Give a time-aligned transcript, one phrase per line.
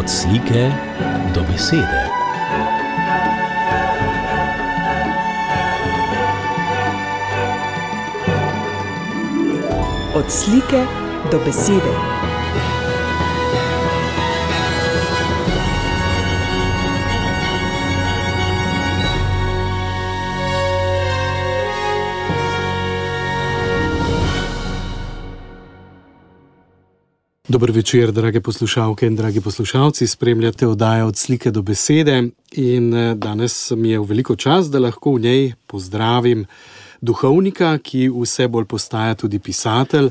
[0.00, 0.72] Od slike
[1.34, 2.08] do besede.
[10.14, 10.84] Od slike
[11.30, 12.19] do besede.
[27.50, 30.06] Dobro večer, drage poslušalke in dragi poslušalci.
[30.06, 32.28] Spremljate oddajo od slike do besede.
[32.52, 36.46] In eh, danes mi je v veliko čas, da lahko v njej pozdravim
[37.00, 40.10] duhovnika, ki vse bolj postaja tudi pisatelj.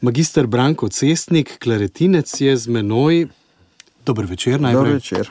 [0.00, 3.26] Magistr Branko Cestnik, klaretinec je z menoj.
[4.06, 4.84] Dobro večer, najprej.
[4.84, 5.30] Dobro večer.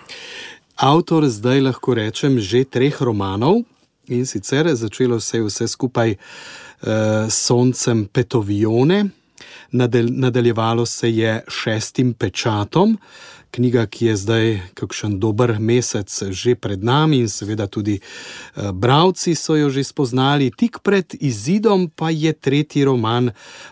[0.76, 3.64] Avtor zdaj lahko rečem že treh romanov
[4.08, 6.88] in sicer začelo se je vse skupaj uh,
[7.30, 9.06] s Soncem Petovione.
[9.76, 12.98] Nadal, nadaljevalo se je šestim pečatom,
[13.56, 19.36] knjiga, ki je zdaj kakšen dober mesec že pred nami, in seveda tudi uh, bralci
[19.36, 20.52] so jo že spoznali.
[20.52, 23.31] Tik pred izidom pa je tretji roman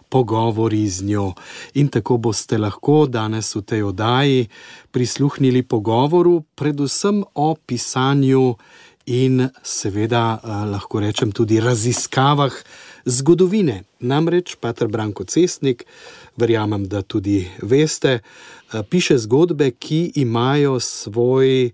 [0.09, 1.33] Pogovori z njo.
[1.73, 4.47] In tako boste lahko danes v tej oddaji
[4.91, 8.55] prisluhnili pogovoru, predvsem o pisanju
[9.05, 12.53] in seveda uh, lahko rečem tudi raziskavah
[13.05, 13.83] zgodovine.
[13.99, 15.85] Namreč Pater Branko Cestnik,
[16.37, 21.71] verjamem, da tudi veste, eh, piše zgodbe, ki imajo svoj, eh,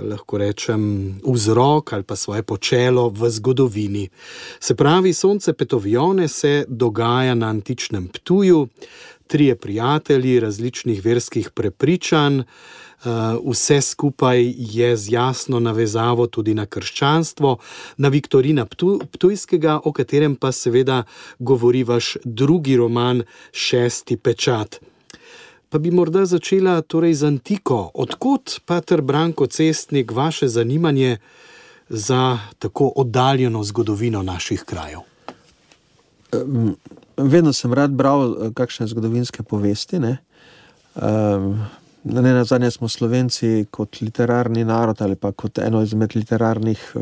[0.00, 4.08] lahko rečem, vzrok ali pa svoje počelo v zgodovini.
[4.60, 8.68] Se pravi, Sonce Petovione se dogaja na antičnem Ptuju,
[9.26, 12.42] trije prijatelji različnih verskih prepričanj.
[13.04, 17.58] Uh, vse skupaj je z jasno navezavo tudi na krščanstvo,
[17.96, 21.02] na Viktorina Ptu, Ptujskega, o katerem pa seveda
[21.38, 23.20] govori vaš drugi roman,
[23.52, 24.80] Šesti pečat.
[25.68, 27.90] Pa bi morda začela torej z antiko.
[27.94, 31.18] Odkot, Pater Branko Cestnik, vaše zanimanje
[31.88, 35.00] za tako oddaljeno zgodovino naših krajev?
[36.32, 36.76] Um,
[37.16, 39.98] vedno sem rad bral kakšne zgodovinske povesti.
[39.98, 40.16] Ne?
[40.94, 41.60] Um,
[42.04, 46.94] Na ne nazadnje smo Slovenci kot literarni narod ali pa kot eno izmed literarnih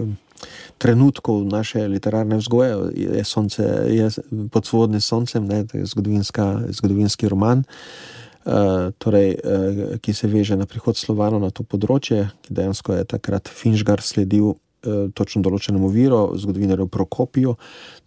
[0.78, 4.10] trenutkov naše literarne vzgoje, je, sonce, je
[4.50, 5.64] pod svodnim soncem, ne,
[6.68, 7.62] zgodovinski roman,
[8.44, 13.08] uh, torej, uh, ki se veže na prihod Slovano na to področje, ki dejansko je
[13.14, 14.54] takrat Finžgar sledil
[15.14, 17.56] točno določenemu viru, zgodovinarju Prokopiju,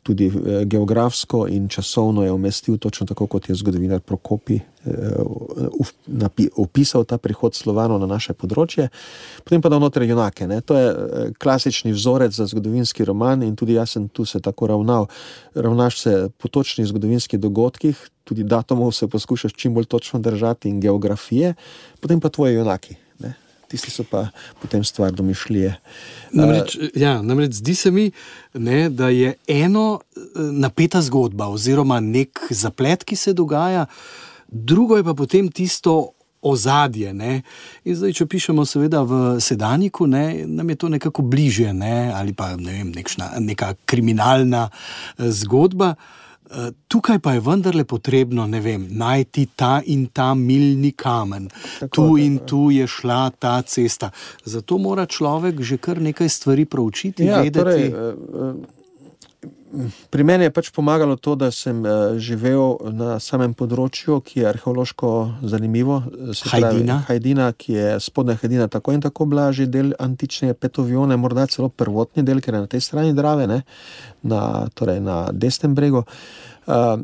[0.04, 4.62] tudi uh, geografsko in časovno je umestil, točno tako kot je zgodovinar Prokopij
[6.56, 8.90] opisal ta prihod Slovano na naše področje,
[9.44, 10.48] potem pa da vnotraj junake.
[10.48, 10.62] Ne.
[10.62, 10.88] To je
[11.42, 15.10] klasični vzorec za zgodovinski roman in tudi jaz sem tu se tako ravnal.
[15.56, 20.80] Ravnaš se po točnih zgodovinskih dogodkih, tudi datumov se poskušaš čim bolj točno držati in
[20.82, 21.56] geografije,
[22.02, 23.05] potem pa tvoje junaki.
[23.70, 24.28] Tisti so pa
[24.62, 25.76] potem stvar domišljije.
[26.32, 28.10] Namreč, ja, namreč zdi se mi,
[28.54, 30.02] ne, da je eno
[30.36, 33.86] napeta zgodba, oziroma nek zaplet, ki se dogaja,
[34.48, 36.12] drugo je pa potem tisto
[36.46, 37.14] ozadje.
[37.14, 37.42] Ne?
[37.86, 42.12] In zdaj, če pišemo, seveda v sedanjiku, ne, nam je to nekako bliže, ne?
[42.14, 45.96] ali pa ne vem, nekšna, neka kriminalna eh, zgodba.
[45.96, 46.25] Eh,
[46.88, 52.40] tukaj pa je vendarle potrebno vem, najti ta in ta milni kamen, Tako, tu in
[52.46, 54.12] tu je šla ta cesta.
[54.44, 57.26] Zato mora človek že kar nekaj stvari proučiti.
[57.26, 57.94] Ja, torej,
[60.10, 64.48] Pri meni je pač pomagalo to, da sem uh, živel na samem področju, ki je
[64.50, 65.10] arheološko
[65.44, 66.00] zanimivo.
[66.06, 66.52] Hajdina.
[66.52, 71.48] Pravi, Hajdina, ki je spodnja Hajdina, tako in tako bila že del antične Petovione, morda
[71.52, 73.62] celo prvotni del, ker je na tej strani Drave, ne,
[74.24, 74.42] na,
[74.74, 76.06] torej na desnem bregu.
[76.66, 77.04] Uh,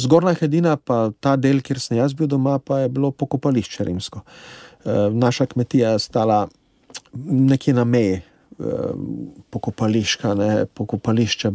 [0.00, 4.24] zgornja Hajdina, pa ta del, kjer sem jaz bil doma, pa je bilo pokopališče rimsko.
[4.84, 6.46] Uh, naša kmetija je stala
[7.14, 8.22] nekje na meji.
[9.50, 11.50] Pokopališča, ne, pokopališča,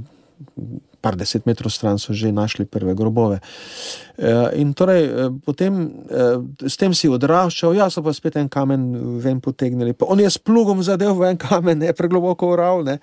[1.02, 3.40] par deset metrov stran so že našli prve grobove.
[4.56, 6.04] In torej, potem
[6.60, 9.94] s tem si odraščal, jaz pa spet en kamen ven potegnili.
[9.96, 12.84] Pa on je s plugom zadev v en kamen, ne pregloboko ural.
[12.84, 13.00] Ne.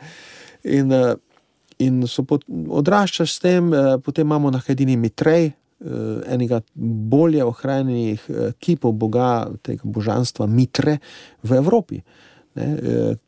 [0.64, 0.92] In,
[1.80, 3.72] in so odraščaš s tem,
[4.04, 5.52] potem imamo na Hedini Mitrej.
[6.32, 8.22] Enega bolje ohranjenih
[8.64, 10.94] kipov Boga, tega božanstva Mitre
[11.44, 12.00] v Evropi,
[12.56, 12.68] ne,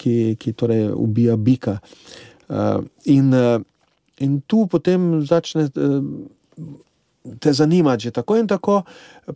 [0.00, 1.76] ki, ki torej ubija bika.
[3.12, 3.37] In
[4.20, 6.03] In tu potem začne eh,
[7.38, 8.82] te zanimati, že tako in tako,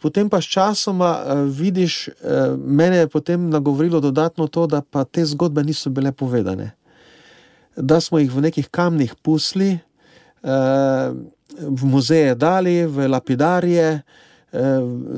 [0.00, 5.04] potem pa s časoma eh, vidiš, eh, mene je potem nagovorilo dodatno to, da pa
[5.04, 6.72] te zgodbe niso bile povedane.
[7.76, 9.78] Da smo jih v nekih kamnih pusli,
[11.62, 14.02] v muzeje dali, v lapidarije,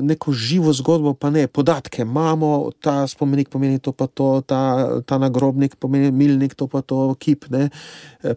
[0.01, 5.17] neko živo zgodbo, pa ne, podatke imamo, ta spomenik pomeni to, pa to, ta, ta
[5.17, 7.49] nagrobnik pomeni milnik, to pa to, kip.
[7.51, 7.69] Ne.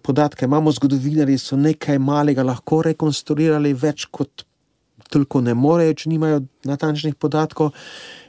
[0.02, 4.42] Podatke imamo, zgodovinari so nekaj malega lahko rekonstruirali, več kot
[5.08, 7.70] toliko ne morejo, če nimajo natančnih podatkov.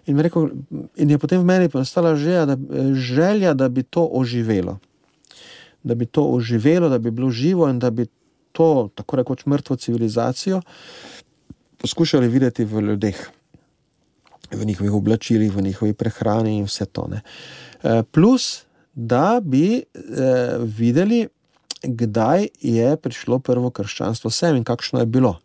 [0.06, 0.52] In, rekel,
[0.96, 2.58] in je potem v meni nastala želja da,
[2.94, 4.78] želja, da bi to oživelo.
[5.84, 8.06] Da bi to oživelo, da bi bilo živo in da bi
[8.52, 10.62] to, tako rekoč, mrtvo civilizacijo
[11.82, 13.20] poskušali videti v ljudeh,
[14.52, 17.08] v njihovih oblačilih, v njihovi prehrani in vse to.
[17.12, 19.84] Eh, plus, da bi eh,
[20.60, 21.28] videli,
[21.84, 25.38] kdaj je prišlo prvo krščanstvo sem in kakšno je bilo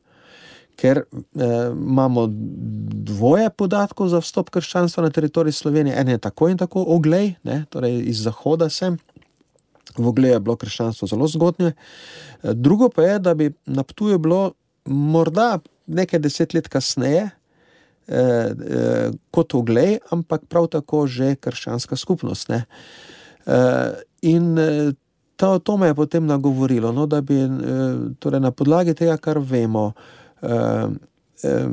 [0.77, 5.97] ker eh, imamo dvoje podatkov za vstop krščanstva na teritorij Slovenije.
[6.01, 8.99] En je tako in tako oglej, ne, torej iz zahoda sem.
[9.99, 11.73] V ogleju je bilo krščanstvo zelo zgodnje.
[12.43, 14.53] Drugo pa je, da bi na Ptuju bilo
[14.85, 17.31] morda nekaj deset let kasneje
[18.09, 22.51] eh, eh, kot oglej, ampak prav tako že krščanska skupnost.
[22.51, 22.65] Eh,
[24.23, 24.93] in eh,
[25.37, 27.49] to, to me je potem nagovorilo, no, da bi eh,
[28.19, 29.93] torej na podlagi tega, kar vemo,
[30.43, 30.87] eh,
[31.45, 31.73] uh,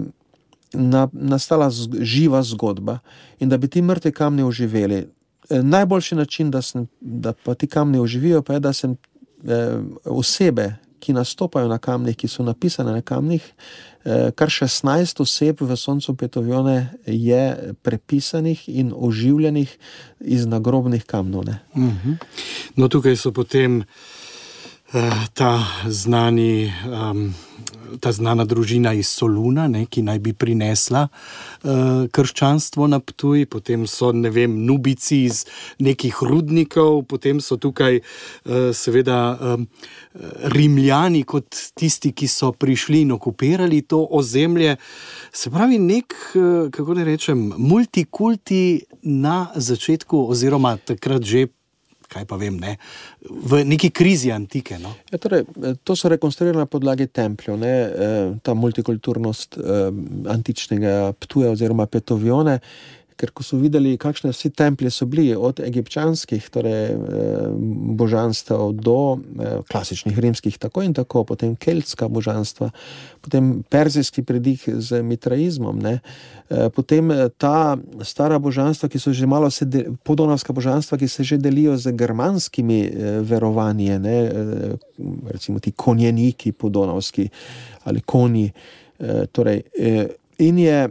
[0.74, 3.00] na, nastala z, živa zgodba
[3.40, 5.08] in da bi ti mrtvi kamni oživeli.
[5.50, 8.96] Uh, najboljši način, da, sem, da pa ti kamni oživijo, pa je, da se uh,
[10.06, 13.91] osebe, ki nastopajo na kamnih, ki so napisane na kamnih, uh,
[14.36, 19.78] kar 16 oseb v Soncu Petovjone je prepisanih in oživljenih
[20.20, 21.44] iz nagrobnih kamnov.
[21.44, 21.88] Uh mhm.
[21.88, 22.16] -huh.
[22.76, 23.84] No, tukaj so potem.
[24.94, 27.30] Eh, ta, znani, um,
[28.00, 33.86] ta znana družina iz Soluna, ne, ki naj bi prinesla uh, krščanstvo na Ptuj, potem
[33.88, 35.46] so ne vem, nubici iz
[35.80, 39.64] nekih rudnikov, potem so tukaj uh, seveda um,
[40.58, 44.76] rimljani kot tisti, ki so prišli in okupirali to ozemlje.
[45.32, 46.20] Se pravi, nek,
[46.76, 51.48] kako ne rečem, multikulti na začetku, oziroma takrat že
[52.12, 52.76] kaj pa vem, ne,
[53.24, 54.80] v neki krizi antike.
[54.82, 54.94] No?
[55.12, 55.46] Ja, torej,
[55.88, 59.84] to so rekonstruirali na podlagi templjev, eh, ta multikulturnost eh,
[60.34, 62.60] antičnega Ptuja oziroma Petovione
[63.22, 66.98] ker ko so videli, kakšne vsi templje so bili, od egipčanskih torej, eh,
[68.02, 72.72] božanstev do eh, klasičnih rimskih, tako in tako, potem keltska božanstva,
[73.22, 79.52] potem perzijski predih z mitraizmom, ne, eh, potem ta stara božanstva, ki so že malo
[79.54, 79.70] se,
[80.04, 82.90] podonovska božanstva, ki se že delijo z germanskimi
[83.22, 84.18] verovanji, ne,
[85.30, 87.30] recimo ti konjeniki podonovski
[87.84, 88.52] ali konji.
[89.34, 89.62] Torej,
[90.38, 90.90] in je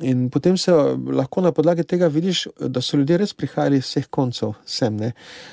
[0.00, 0.72] In potem se
[1.12, 4.96] lahko na podlagi tega vidiš, da so ljudje res prihajali iz vseh koncev sem.
[4.96, 5.12] Ne?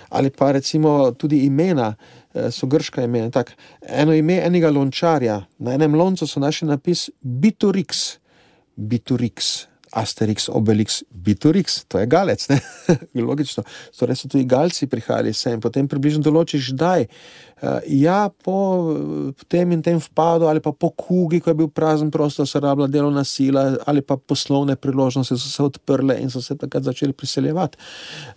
[0.09, 1.95] Ali pa recimo tudi imena,
[2.33, 3.31] eh, so grška imena.
[3.31, 8.17] Tak, eno ime enega lončarja, na enem loncu so našli napis Biturix.
[8.75, 9.72] Biturix.
[9.93, 12.59] Asterix, Obelix, Biturix, to je Galec, ne?
[13.29, 13.63] logično.
[13.93, 17.07] Torej so tudi Galci prihajali sem, potem približno določiš, da je.
[17.63, 18.55] Uh, ja, po
[19.47, 22.89] tem in tem vpadu, ali pa po kugi, ko je bil prazen prostor, se rabila
[22.91, 27.77] delovna sila, ali pa poslovne priložnosti so se odprle in so se takrat začeli priseljevati.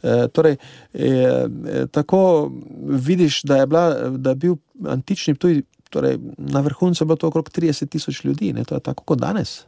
[0.03, 0.57] Uh, torej,
[0.95, 1.47] eh,
[1.91, 2.53] tako
[2.87, 4.55] vidiš, da je, bila, da je bil
[4.87, 8.65] antični tudi, torej, na vrhuncu je bilo to okrog 30 tisoč ljudi, ne?
[8.65, 9.65] to je tako kot danes.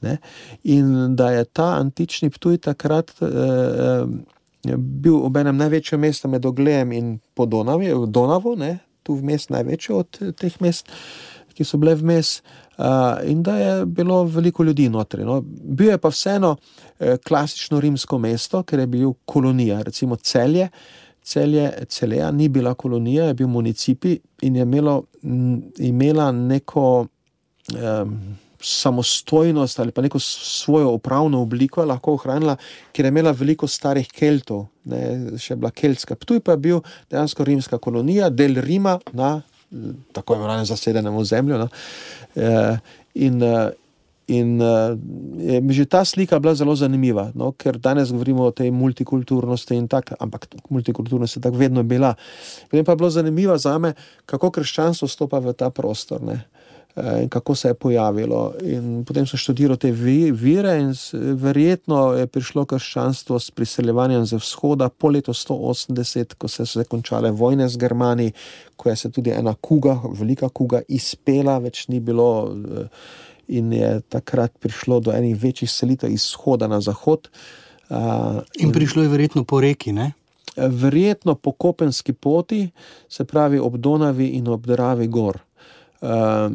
[0.00, 0.18] Ne?
[0.64, 6.46] In da je ta antični Ptuj takrat eh, eh bil ob enem največjem mestu med
[6.46, 8.56] Oglejem in Donavu,
[9.02, 10.90] tu vmes največje od teh mest,
[11.56, 12.38] ki so bile vmes.
[12.78, 15.24] Uh, in da je bilo veliko ljudi notri.
[15.26, 15.40] No.
[15.42, 16.52] Bil je pa vseeno
[16.98, 20.68] eh, klasično rimsko mesto, ker je bil kolonija, recimo celje.
[21.22, 24.14] Celje, Celeja ni bila kolonija, je bil municipi
[24.46, 27.06] in je imelo, m, imela neko.
[27.74, 28.14] Um,
[28.60, 32.56] samostojnost ali pa neko svojo upravno obliko lahko ohranila,
[32.92, 36.16] ker je imela veliko starih Keltov, ne, še bila Keltska.
[36.18, 39.38] Tu pa je bil dejansko rimska kolonija, del Rima na
[40.12, 41.68] tako imenovanem zasedenem ozemlju.
[42.36, 42.76] E,
[43.14, 43.70] in, e,
[44.26, 48.70] in e, že ta slika je bila zelo zanimiva, no, ker danes govorimo o tej
[48.70, 52.14] multikulturnosti in tako, ampak multikulturnost je tako vedno bila.
[52.70, 53.94] Potem pa je bilo zanimivo za me,
[54.26, 56.22] kako krščanstvo stopa v ta prostor.
[56.22, 56.44] Ne.
[56.98, 58.52] Eh, in kako se je pojavilo.
[58.62, 60.94] In potem sem študiral te vire, in
[61.36, 67.30] verjetno je prišlo krščanstvo s priseljevanjem z vzhoda po letu 180, ko so se končale
[67.30, 68.32] vojne z Germani,
[68.76, 72.50] ko je se tudi ena kuga, velika kuga, izpela, več ni bilo.
[72.50, 72.88] Eh,
[73.48, 77.30] in je takrat prišlo do enih večjih selitev iz vzhoda na zahod.
[77.88, 80.12] Uh, in prišlo je verjetno po reki, ne?
[80.56, 82.68] Verjetno po kopenski poti,
[83.08, 85.38] se pravi ob Donavi in ob Dravi gor.
[86.00, 86.52] Uh,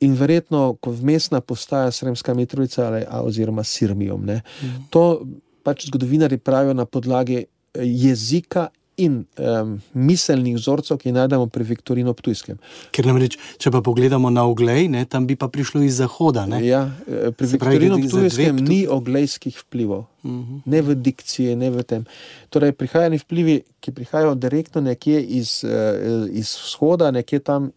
[0.00, 4.24] in verjetno kot vmesna postaja Sremska Mitrovica ali, oziroma Sirmijom.
[4.24, 4.88] Mm.
[4.90, 5.22] To
[5.62, 12.12] pač zgodovinari pravijo na podlagi jezika in um, miselnih vzorcev, ki jih najdemo pri Viktorinu
[12.18, 12.58] Ptujskem.
[12.94, 16.48] Ker namreč, če pa pogledamo na oglej, ne, tam bi pa prišlo iz zahoda.
[16.50, 16.58] Ne?
[16.66, 20.42] Ja, eh, pri Viktorinu Ptujskem ni oglejskih vplivov, uh mhm.
[20.42, 20.60] -huh.
[20.66, 22.04] ne v dikciji, ne v tem.
[22.50, 27.70] Torej, prihajajo vplivi, ki prihajajo direktno nekje iz, uh, iz vzhoda, nekje tam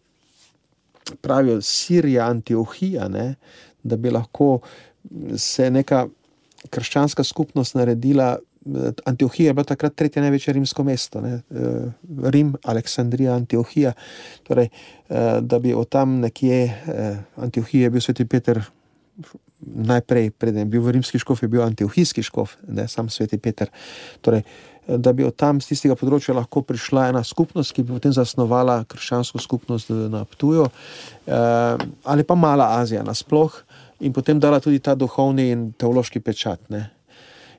[1.20, 3.34] pravijo Sirija, Antiohija, ne,
[3.82, 4.60] da bi lahko
[5.36, 6.06] se neka
[6.70, 8.36] krščanska skupnost naredila
[9.04, 11.40] Antiohija je bila takrat tretje največje rimsko mesto, ne?
[11.50, 11.90] Eh,
[12.30, 13.92] Rim, Aleksandrija, Antiohija.
[14.42, 18.62] Torej, eh, da bi od tam nekje, eh, Antiohija je bil sveti Peter.
[19.60, 23.68] Najprej, preden je bil v rimski škof, je bil antiohijski škof, ne sam sveti Peter.
[24.20, 24.42] Torej,
[24.86, 28.82] da bi od tam z tistega področja lahko prišla ena skupnost, ki bi potem zasnovala
[28.90, 30.66] krščansko skupnost na Ptuju,
[32.04, 33.54] ali pa Mala Azija nasploh,
[34.02, 36.60] in potem dala tudi ta duhovni in teološki pečat.
[36.74, 36.88] Ne.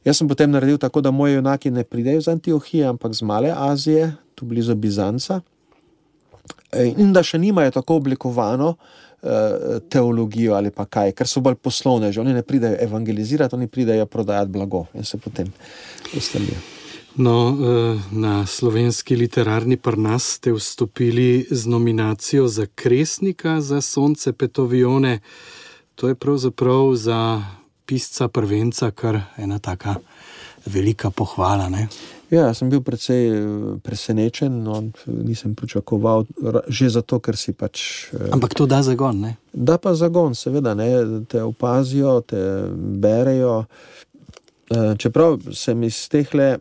[0.04, 3.54] Jaz sem potem naredil tako, da moji junaki ne pridejo iz Antiohije, ampak z Male
[3.56, 5.40] Azije, tu blizu Bizanca,
[6.72, 11.56] e, in da še nimajo tako oblikovano uh, teologijo ali pa kaj, ker so bolj
[11.56, 15.48] poslovne, že oni ne pridejo evangelizirati, oni pridejo prodajati blago in se potem
[16.18, 16.73] ustalijo.
[17.16, 25.20] No, e, na slovenski literarni prnas ste vstopili z nominacijo za Kresnika za Sonce Petovione.
[25.96, 27.44] To je pravzaprav za
[27.86, 29.96] pisca prvenca, kar ena taka
[30.66, 31.70] velika pohvala.
[31.70, 31.88] Ne?
[32.30, 33.46] Ja, sem bil precej eh,
[33.84, 36.26] presenečen, no, nisem pričakoval,
[36.68, 38.10] že zato, ker si pač.
[38.14, 39.20] Eh, Ampak to da zagon.
[39.22, 39.36] Ne?
[39.54, 40.90] Da pa zagon, seveda, ne,
[41.30, 42.42] te opazijo, te
[42.74, 43.66] berejo.
[44.74, 46.58] Eh, čeprav sem iz teh le,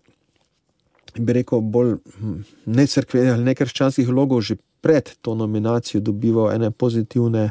[1.19, 6.51] bi rekel, bolj hm, ne crkve ali ne krščanskih logov, že pred to nominacijo dobival
[6.55, 7.51] ene pozitivne,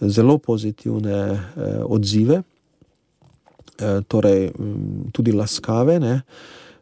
[0.00, 2.42] zelo pozitivne eh, odzive.
[3.80, 4.52] Eh, torej
[5.12, 6.20] tudi laskave, ne,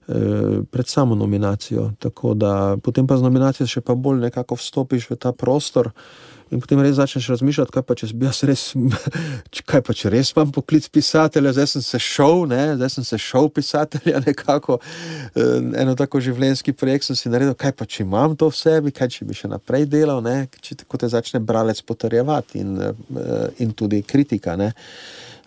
[0.09, 1.93] eh, pred samo nominacijo.
[1.99, 5.91] Tako da potem pa z nominacijo še pa bolj nekako vstopiš v ta prostor.
[6.51, 8.63] In potem res začneš razmišljati, kaj pa če bi jaz res,
[9.71, 13.21] kaj pa če res imam poklic pisatelja, zdaj sem se šel, ne, zdaj sem se
[13.21, 18.37] šel pisatelja nekako, eh, eno tako življenjski projekt sem si naredil, kaj pa če imam
[18.39, 22.63] to v sebi, kaj če bi še naprej delal, ne, če te začne bralec potrjevati
[22.65, 22.77] in,
[23.63, 24.73] in tudi kritika, ne.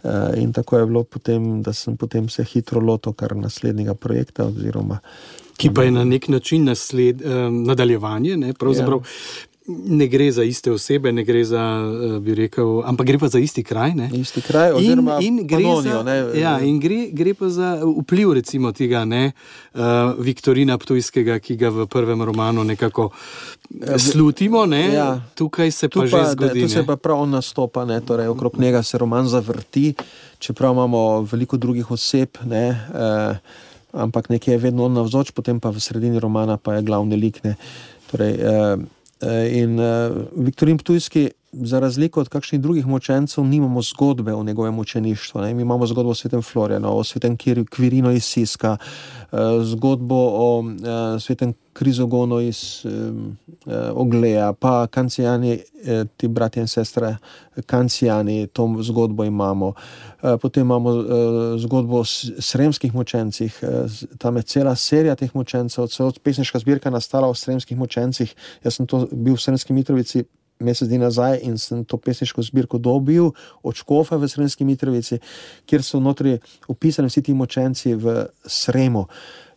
[0.04, 4.48] Eh, in tako je bilo potem, da sem potem se hitro lotil kar naslednjega projekta.
[4.50, 4.98] Oziroma,
[5.58, 8.54] Ki pa je na nek način nasled, eh, nadaljevanje, ne?
[8.54, 13.20] pravzaprav ja ne gre za iste osebe, ne gre za, eh, bi rekel, ampak gre
[13.20, 13.94] pa za isti kraj.
[13.96, 14.10] Ne?
[14.14, 18.34] Isti kraj, oziroma in, in gre Panonijo, za, ja, in gre, gre pa za vpliv
[18.34, 19.32] recimo tega ne,
[19.74, 19.82] uh,
[20.18, 24.66] Viktorina Ptujskega, ki ga v prvem romanu nekako eh, slutimo.
[24.66, 24.84] Ne?
[24.94, 25.22] Ja.
[25.36, 26.62] Tukaj se pa, pa že zgodi.
[26.66, 28.02] Tu se pa prav nastopa, ne?
[28.02, 29.94] torej okrog njega se roman zavrti,
[30.40, 32.42] čeprav imamo veliko drugih oseb.
[32.46, 32.70] Ne?
[32.94, 33.38] Uh,
[33.92, 37.42] Ampak nekje je vedno on navzoč, potem pa v sredini romana pa je glavni lik.
[38.08, 44.34] Torej, eh, Eh, in uh, Viktorin Ptujski, za razliko od kakšnih drugih močencev, nimamo zgodbe
[44.34, 45.42] o njegovem učeništvu.
[45.42, 45.54] Ne?
[45.54, 47.38] Mi imamo zgodbo o svetem Florianu, o svetem
[47.70, 48.78] Kvirinu iz Siska,
[49.32, 50.66] uh, zgodbo o uh,
[51.20, 52.92] svetem Krizogonu iz uh,
[53.94, 55.60] Ogleja, pa Kancijani,
[56.18, 57.18] ti bratje in sestre,
[57.66, 59.74] Kancijani, to zgodbo imamo.
[60.42, 60.92] Potem imamo
[61.58, 62.06] zgodbo o
[62.40, 63.62] sremskih močencih,
[64.18, 68.36] tam je cela serija teh močencev, celo pesniška zbirka nastala o sremskih močencih.
[68.64, 70.24] Jaz sem bil v Sremski Mitrovici
[70.64, 73.32] mesec dni nazaj in sem to pesniško zbirko dobil
[73.64, 75.20] od Škofa v Sremski Mitrovici,
[75.66, 76.38] kjer so notri
[76.68, 79.06] upisani vsi ti močenci v Sremu.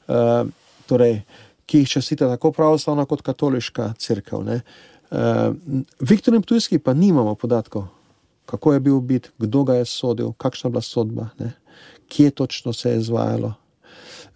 [0.09, 0.49] Uh,
[0.87, 1.23] torej,
[1.67, 4.39] ki jih častita tako pravoslavna kot katoliška crkva.
[4.39, 5.57] Uh,
[6.01, 7.89] Viktor in Ptujski pa nimamo podatkov,
[8.47, 11.53] kako je bil ubit, kdo ga je sodil, kakšna je bila sodba, ne?
[12.09, 13.55] kje točno se je izvajalo.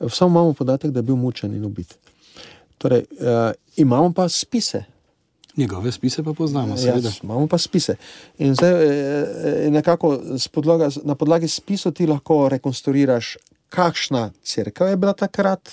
[0.08, 1.98] Samo imamo podatek, da je bil mučen in ubit.
[2.78, 4.84] Torej, uh, imamo pa spise.
[5.58, 7.10] Njegove spise pa poznamo, ja, seveda.
[7.22, 7.96] Imamo pa spise.
[8.38, 8.72] In zdaj,
[9.74, 10.20] nekako
[10.52, 13.36] podloga, na podlagi spisov ti lahko rekonstruiraš,
[13.68, 15.72] kakšna crkva je bila takrat,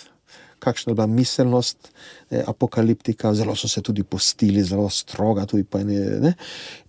[0.65, 1.91] kakšna je bila miselnost,
[2.31, 5.45] eh, apokaliptika, zelo so se tudi postili, zelo stroga.
[5.74, 6.34] Ene,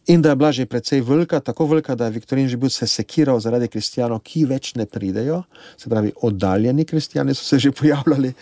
[0.06, 2.86] in da je bila že precej velika, tako velika, da je Viktorin že bil se
[2.86, 5.42] sekiral zaradi kristijanov, ki več ne pridejo,
[5.76, 8.32] se pravi, oddaljeni kristijani so se že pojavljali,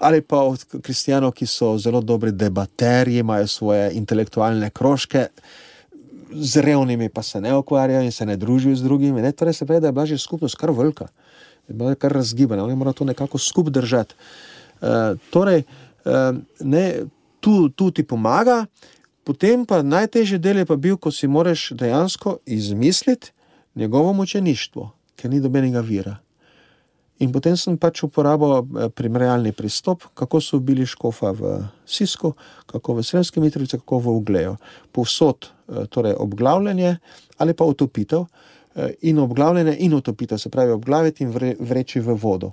[0.00, 5.28] ali pa od kristijanov, ki so zelo dobri debaterji, imajo svoje intelektualne krožke.
[6.30, 9.22] Z revnimi pa se ne ukvarjajo in se ne družijo z drugimi.
[9.22, 9.32] Ne?
[9.32, 11.08] Torej, se pravi, da je bila že skupnost kar velika,
[11.68, 14.14] je bila kar razgibana, oni morajo to nekako skupaj držati.
[14.80, 15.64] Uh, torej,
[16.04, 16.84] uh, ne,
[17.40, 18.66] tu, tu ti pomaga,
[19.30, 23.30] Potem pa najtežji del je pa bil, ko si moraš dejansko izmisliti
[23.78, 26.16] njegovo mučeništvo, ker ni dobenega vira.
[27.20, 31.52] In potem sem pač uporabil eh, primerjalni pristop, kako so bili škofa v
[31.86, 32.32] Sisku,
[32.66, 34.56] kako v Sremski Mitrovici, kako v Ugleju.
[34.92, 36.96] Povsod, eh, torej obglavljanje
[37.38, 38.24] ali pa utopitev
[38.74, 42.52] eh, in obglavljanje in utopitev, se pravi obglaviti in vreči v vodo.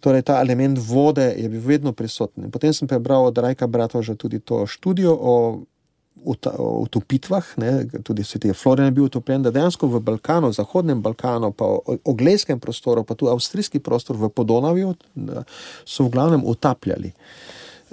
[0.00, 2.50] Torej, ta element vode je bil vedno prisoten.
[2.50, 5.34] Potem sem prebral od Rajka Bratoža tudi to študijo o
[6.56, 8.22] utopitvah, ne, tudi
[8.54, 13.14] Florian je bil utopljen, da dejansko v Balkanu, zahodnem Balkanu, pa v ogleskem prostoru, pa
[13.14, 14.94] tudi avstrijski prostor v Podonavju,
[15.84, 17.12] so v glavnem utapljali,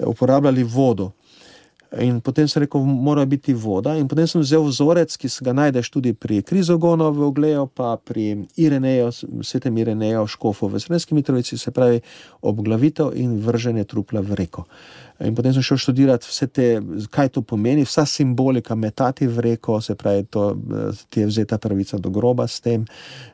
[0.06, 1.10] uporabljali vodo.
[1.98, 3.96] In potem sem rekel, mora biti voda.
[3.98, 7.96] In potem sem vzel vzorec, ki se ga najdeš tudi pri Krizogonu v Ogleju, pa
[7.98, 9.10] pri Ireneju,
[9.42, 11.98] svetem Ireneju, Škofu v Srednji Mitrovici, se pravi
[12.46, 14.68] obglavitev in vrženje trupla v reko.
[15.20, 16.66] In potem sem šel študirati vse te,
[17.12, 20.54] kaj to pomeni, vsa simbolika metati v reko, se pravi, to,
[21.12, 22.86] ti je vzeta pravica do groba s tem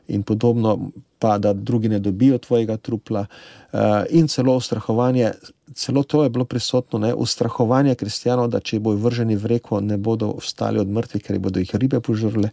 [0.07, 3.25] in podobno, pa da drugi ne dobijo tvojega trupla.
[3.71, 3.79] Uh,
[4.09, 5.31] in celo ustrahovanje,
[5.73, 9.97] celo to je bilo prisotno, ne, ustrahovanje kristijanov, da če bojo vrženi v reko, ne
[9.97, 12.51] bodo ostali od mrtvih, ker bodo jih ribe požrle.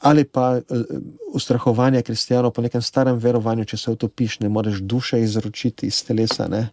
[0.00, 0.82] Ali pa uh,
[1.34, 6.46] ustrahovanje kristijanov po nekem starem verovanju, če se utopiš, ne moreš duše izročiti iz telesa.
[6.48, 6.68] Ne?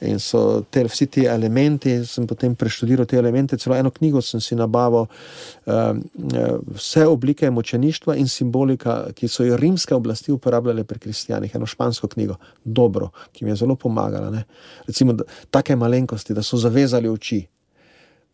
[0.00, 4.40] In so te, vsi ti elementi, sem potem preštudiral te elemente, celo eno knjigo sem
[4.40, 10.98] si nabavil, uh, vse oblike močeništva in simbolika, ki so jo rimske oblasti uporabljale pri
[10.98, 14.30] kristijanih, eno špansko knjigo, dobro, ki mi je zelo pomagala.
[14.30, 14.44] Ne?
[14.86, 17.44] Recimo, da, take malenkosti, da so zavezali oči.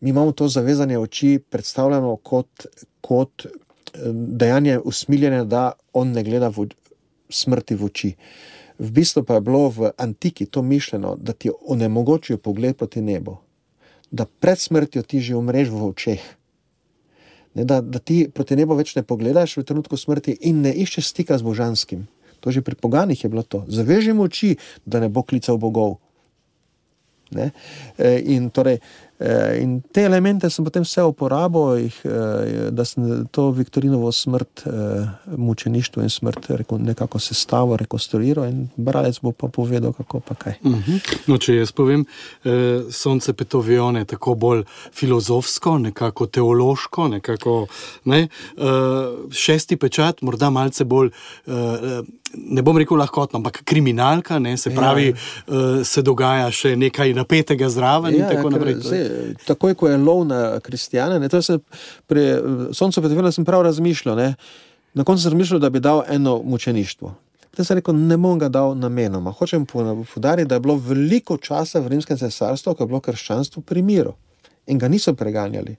[0.01, 2.65] Mi imamo to zavezanje oči predstavljeno kot,
[3.01, 3.45] kot
[4.13, 6.67] dejanje usmiljene, da on ne gleda v
[7.29, 8.11] smrti v oči.
[8.81, 13.37] V bistvu pa je bilo v antiki to mišljeno, da ti onemogočijo pogled proti nebu,
[14.11, 16.21] da pred smrtjo ti že umreš v očeh.
[17.53, 21.11] Ne, da, da ti proti nebu več ne pogledaš v trenutku smrti in ne iščeš
[21.11, 22.07] stika z božanskim.
[22.41, 23.65] To že pri poganih je bilo to.
[23.67, 25.99] Zavežimo oči, da ne bo klical bogov.
[27.37, 27.51] E,
[28.25, 28.79] in torej,
[29.21, 35.07] Eh, in te elemente sem potem vse uporabil, eh, da sem to Viktorinovo smrt, eh,
[35.37, 40.53] mučeništvo in smrt nekako sestavil, rekonstruiral in bralec bo pa povedal, kako pa kaj.
[40.63, 40.81] Uh mhm.
[40.81, 41.17] -huh.
[41.27, 42.05] no, če jaz povem,
[42.43, 44.63] eh, sonce Petovione, tako bolj
[44.93, 47.67] filozofsko, nekako teološko, nekako
[48.05, 48.27] ne, eh,
[49.31, 51.11] šesti pečat, morda malce bolj.
[52.31, 55.13] Eh, ne bom rekel lahkotno, ampak kriminalka, ne, se pravi, ja.
[55.47, 58.15] uh, se dogaja še nekaj napetega zraven.
[58.15, 59.09] Ja, tako, ja, zdaj,
[59.45, 61.19] tako je, ko je lov na kristijane.
[62.07, 62.27] Pri
[62.73, 64.17] Soncu Petrina sem prav razmišljal.
[64.17, 64.29] Ne,
[64.93, 67.13] na koncu sem razmišljal, da bi dal eno mučeništvo.
[67.51, 69.31] Potem sem rekel, ne bom ga dal namenoma.
[69.35, 73.81] Hočem podariti, da je bilo veliko časa v rimskem cesarstvu, ko je bilo krščanstvo pri
[73.83, 74.15] miru
[74.71, 75.75] in ga niso preganjali.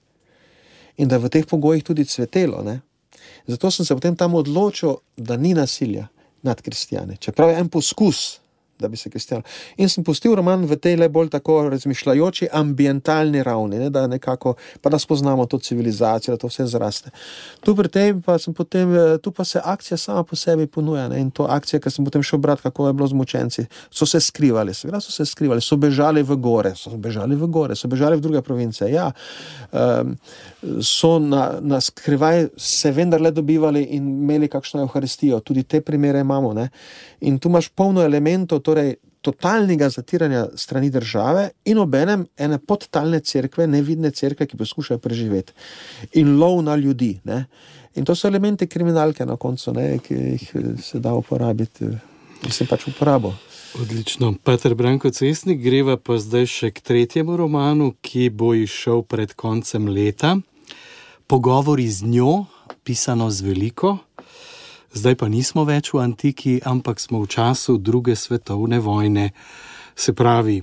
[1.00, 2.60] In da je v teh pogojih tudi cvetelo.
[2.62, 2.80] Ne.
[3.46, 6.08] Zato sem se potem tam odločil, da ni nasilja
[6.42, 7.16] nad kristijane.
[7.16, 8.41] Čeprav je en poskus,
[8.82, 9.44] da bi se kristijani.
[9.76, 14.54] In sem pustil roman v tej le bolj tako razmišljajoči, ambientalni ravni, ne, da nekako
[14.80, 17.10] pa da spoznamo to civilizacijo, da to vse zraste.
[17.60, 21.08] Tu pri tem pa, potem, eh, tu pa se akcija sama po sebi ponuja.
[21.08, 24.06] Ne, in to akcija, ker sem potem šel brati, kako je bilo z mučenci, so
[24.06, 27.88] se skrivali, seveda so se skrivali, so bežali v gore, so bežali v gore, so
[27.88, 28.90] bežali v druge province.
[28.90, 29.10] Ja,
[29.72, 30.16] um,
[30.82, 36.52] so na, na skrivaj se vendarle dobivali in imeli kakšno evharistijo, tudi te primere imamo.
[36.52, 36.68] Ne.
[37.20, 43.66] In tu imaš polno elementov, torej totalnega zatiranja strani države in obenem ene podtalne cerkve,
[43.66, 45.52] nevidne cerkve, ki poskušajo preživeti.
[46.18, 47.20] In lov na ljudi.
[47.24, 47.44] Ne?
[47.94, 49.98] In to so elementi kriminalke na koncu, ne?
[50.02, 51.86] ki jih se da uporabiti,
[52.42, 53.34] in se pač uporabo.
[53.80, 54.34] Odlično.
[54.44, 59.86] Peter Branko Cestnik, greva pa zdaj še k tretjemu romanu, ki bo išel pred koncem
[59.88, 60.34] leta.
[61.26, 62.34] Pogovori z njo,
[62.84, 63.96] pisano z veliko.
[64.92, 69.30] Zdaj pa nismo več v antiki, ampak smo v času druge svetovne vojne.
[69.96, 70.60] Se pravi,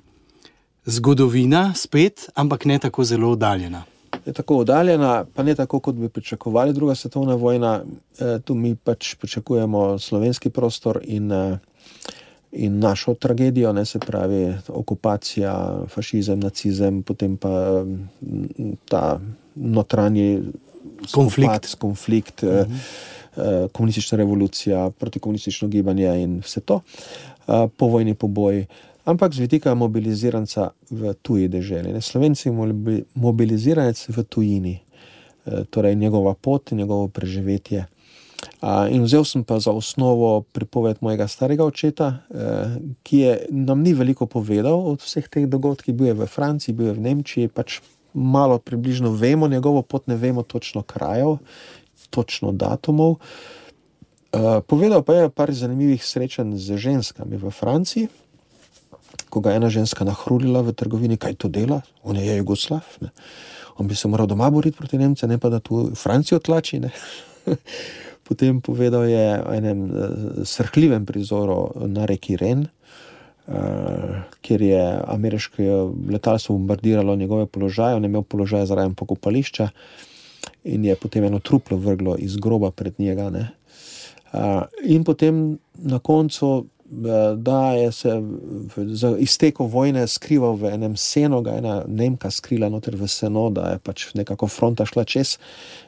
[0.85, 3.83] zgodovina spet, ampak ne tako zelo oddaljena.
[4.25, 7.81] Je tako oddaljena, pa ne tako, kot bi pričakovali druga svetovna vojna.
[8.19, 11.59] E, tu mi pač pričakujemo slovenski prostor in, e,
[12.51, 17.85] in našo tragedijo, ne se pravi okupacija, fašizem, nacizem, potem pa
[18.85, 19.19] ta
[19.55, 20.41] notranji
[21.11, 21.75] konflikt.
[21.79, 23.17] konflikt uh -huh.
[23.37, 26.81] Eh, komunistična revolucija, protikomunistično gibanje in vse to,
[27.47, 28.65] eh, povojni poboji.
[29.05, 32.01] Ampak z vidika mobiliziranca v tuji državi.
[32.01, 32.53] Slovenci je
[33.13, 34.79] mobiliziranec v tujini,
[35.45, 37.85] eh, torej njegova pot, njegovo preživetje.
[38.89, 42.17] In vzel sem pa za osnovo pripoved mojega starega očeta,
[43.03, 46.87] ki je nam ni veliko povedal od vseh teh dogodkov, bil je v Franciji, bil
[46.87, 47.81] je v Nemčiji, pač
[48.13, 51.37] malo približno vemo njegovo pot, ne vemo točno krajev,
[52.09, 53.17] točno datumov.
[54.29, 58.05] Uh, povedal pa je par zanimivih srečanj z ženskami v Franciji,
[59.29, 62.85] ko ga je ena ženska nahrulila v trgovini, kaj to dela, on je Jugoslav.
[63.01, 63.09] Ne.
[63.81, 66.77] On bi se moral doma boriti proti Nemcem, ne pa da tu Francijo tlači.
[68.29, 69.91] Potem povedal je o enem uh,
[70.45, 72.67] srhljivem prizoru na reki Ren,
[73.49, 79.69] uh, kjer je ameriško letalstvo bombardiralo njegove položaje, on je imel položaj zaradi pokopališča
[80.63, 83.29] in je potem eno truplo vrglo iz groba pred njega.
[83.29, 86.65] Uh, in potem na koncu
[87.35, 88.21] da je se
[88.75, 93.49] za izteko vojne skrival v enem senu, ga je ena Nemka skrila noter v seno,
[93.49, 95.37] da je pač nekako fronta šla čez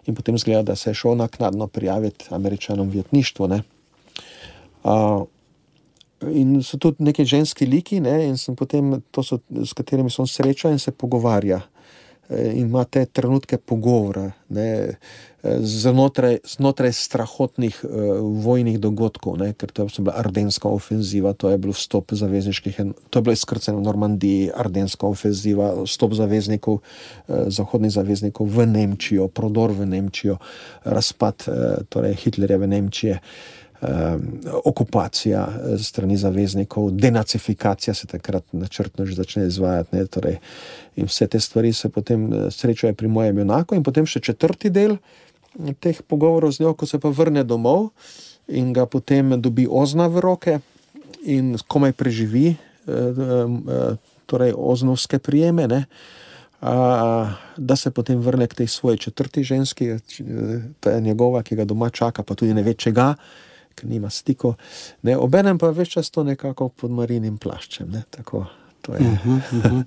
[0.05, 3.47] in potem zgleda, da se je šel naknadno prijaviti američanom vjetništvo.
[3.47, 3.63] Ne.
[4.83, 5.25] Uh,
[6.29, 10.71] in so tudi neki ženski liki, ne, in sem potem, so, s katerimi sem srečal
[10.71, 11.61] in se pogovarja.
[12.31, 14.95] In ima te trenutke pogovora, ne,
[15.59, 17.89] znotraj, znotraj strahotnih uh,
[18.43, 23.19] vojnih dogodkov, ne, ker to je bila ardenska ofenziva, to je bil vstop zavezniških, to
[23.19, 29.73] je bilo izkrceno v Normandiji, ardenska ofenziva, vstop zaveznikov, uh, zahodnih zaveznikov v Nemčijo, prodor
[29.75, 30.37] v Nemčijo,
[30.83, 31.55] razpad uh,
[31.89, 33.19] torej Hitlerjeve Nemčije.
[34.63, 35.47] Okupacija
[35.81, 39.95] strani zaveznikov, denacifikacija se takrat načrtno že začne izvajati.
[39.95, 40.37] Ne, torej,
[40.95, 44.97] in vse te stvari se potem srečajo pri mojem junaku, in potem še četrti del,
[45.79, 47.89] teh pogovorov z njo, ko se pa vrne domov
[48.47, 50.59] in ga potem dobi ozna v roke
[51.23, 55.85] in komaj preživi, eh, eh, torej oznovske prijeme, ne,
[57.57, 59.97] da se potem vrne k tej svoji četrti ženski,
[60.79, 63.15] to je njegova, ki ga doma čaka, pa tudi ne ve čega.
[63.75, 64.55] Ker nima stiko,
[65.17, 67.89] obenem pa več čas to nekako pod marinim plaščem.
[67.91, 68.03] Ne?
[68.09, 68.45] Tako,
[68.81, 69.83] to, uh -huh, uh -huh.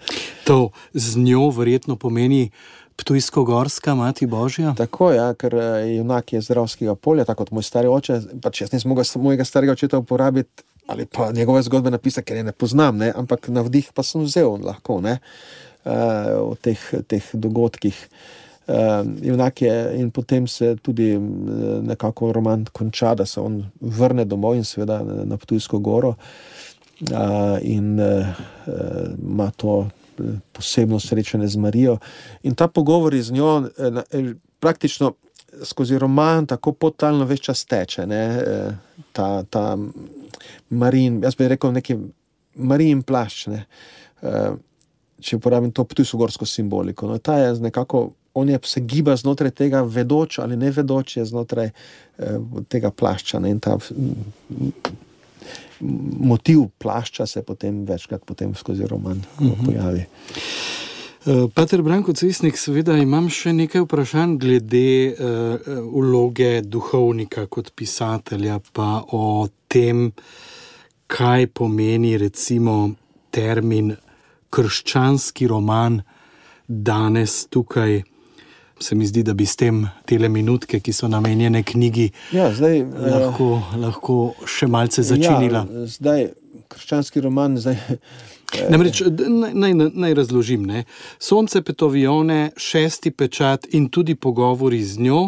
[0.47, 2.51] to z njo verjetno pomeni
[2.97, 4.75] Ptujsko-gorska, mati Božja.
[4.77, 8.20] Tako je, ja, ker je junak je zdravskega polja, tako kot moj stari oče.
[8.42, 12.44] Pač jaz nisem mogel mojega starega očeta uporabiti ali pa njegove zgodbe napisati, ker je
[12.44, 13.12] ne poznam, ne?
[13.16, 15.18] ampak na vdih pa sem vzel lahko ne?
[15.85, 18.09] uh, v teh, teh dogodkih.
[18.11, 21.18] Uh, je, in potem se tudi
[21.83, 26.14] nekako roman konča, da se on vrne domov in seveda na Ptujsko goro
[27.62, 28.00] in
[29.18, 29.88] ima uh, to
[30.53, 31.98] posebno srečanje z Marijo.
[32.42, 35.12] In ta pogovor z njo eh, eh, praktično
[35.62, 38.07] skozi roman tako potalno več čas teče.
[38.07, 38.22] Ne?
[38.38, 38.74] Eh,
[39.12, 39.77] ta, ta
[40.70, 41.96] Marin, jaz bi rekel, neki
[42.55, 43.46] Marijin plašč.
[43.50, 43.64] Ne?
[45.24, 47.09] Če uporabim to ptujsko-gorsko simboliko.
[47.09, 51.25] No, ta je nekako, on je se giba znotraj tega, vedoč ali ne vedoč, je
[51.25, 53.38] znotraj eh, tega plašča.
[53.38, 53.51] Ne?
[53.51, 53.79] In ta
[56.20, 59.53] motiv plašča se potem večkrat potem skozi roman uh mhm.
[59.53, 59.66] -huh.
[59.66, 60.05] pojavi.
[61.27, 65.57] Uh, Pater Branko Cesnik, seveda imam še nekaj vprašanj glede uh,
[65.94, 70.12] vloge duhovnika kot pisatelja, pa o tem,
[71.07, 72.90] kaj pomeni recimo
[73.31, 73.97] termin
[74.51, 76.03] krščanski roman
[76.68, 78.03] danes tukaj
[78.81, 82.83] se mi zdi, da bi s tem tele minutke, ki so namenjene knjigi, ja, zdaj,
[82.99, 84.19] lahko, uh, lahko
[84.51, 85.65] še malce začinila.
[85.71, 86.29] Ja, zdaj,
[86.75, 87.59] krščanski roman.
[87.61, 90.67] Zdaj, eh, Namreč, naj, naj, naj razložim.
[90.67, 90.85] Ne?
[91.19, 95.23] Sonce Petovione, šesti pečat in tudi pogovori z njo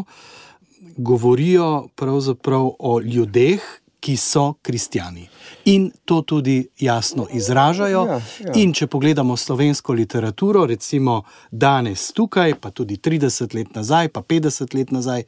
[0.97, 3.61] govorijo pravzaprav o ljudeh,
[4.07, 5.29] ki so kristijani.
[5.64, 8.07] In to tudi jasno izražajo.
[8.07, 8.53] Ja, ja.
[8.55, 14.79] In če pogledamo slovensko literaturo, recimo danes tukaj, pa tudi 30 let nazaj, pa 50
[14.79, 15.25] let nazaj,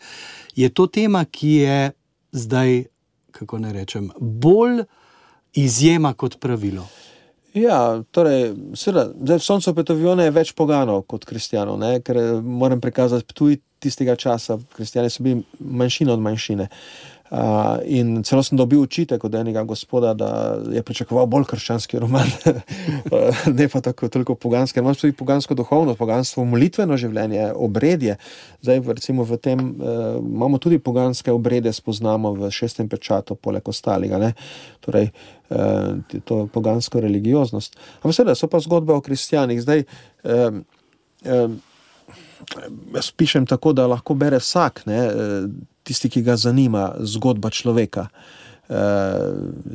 [0.55, 1.91] je to tema, ki je
[2.33, 2.85] zdaj,
[3.35, 4.85] kako ne rečem, bolj
[5.59, 6.87] izjema kot pravilo.
[7.59, 13.35] Ja, torej, seveda, zdaj v Soncu Petovijone je več poganov kot kristijanov, ker moram prikazati,
[13.35, 16.67] tudi tistega časa kristijani so bili manjšina od manjšine.
[16.71, 17.18] Uh,
[17.85, 22.31] in celo sem dobil učitek od enega gospoda, da je pričakoval bolj krščanski roman,
[23.59, 24.81] ne pa tako toliko poganski.
[24.81, 28.17] Imamo tudi pogansko duhovno, pogansko molitveno življenje, obredje.
[28.63, 34.19] Zdaj, recimo, v tem uh, imamo tudi poganske obrede, spoznamo v šestem pečatu, poleg ostalega.
[34.19, 34.33] Ne?
[34.81, 35.11] Torej,
[35.53, 37.77] uh, to je pogansko religioznost.
[38.01, 39.61] Ampak seveda so pa zgodbe o kristijanih.
[39.63, 39.85] Zdaj,
[40.25, 40.65] um,
[41.29, 41.61] um,
[42.95, 45.01] Jaz pišem tako, da lahko bere vsak, ne,
[45.83, 48.09] tisti, ki ga zanima zgodba človeka.
[48.69, 48.75] Uh,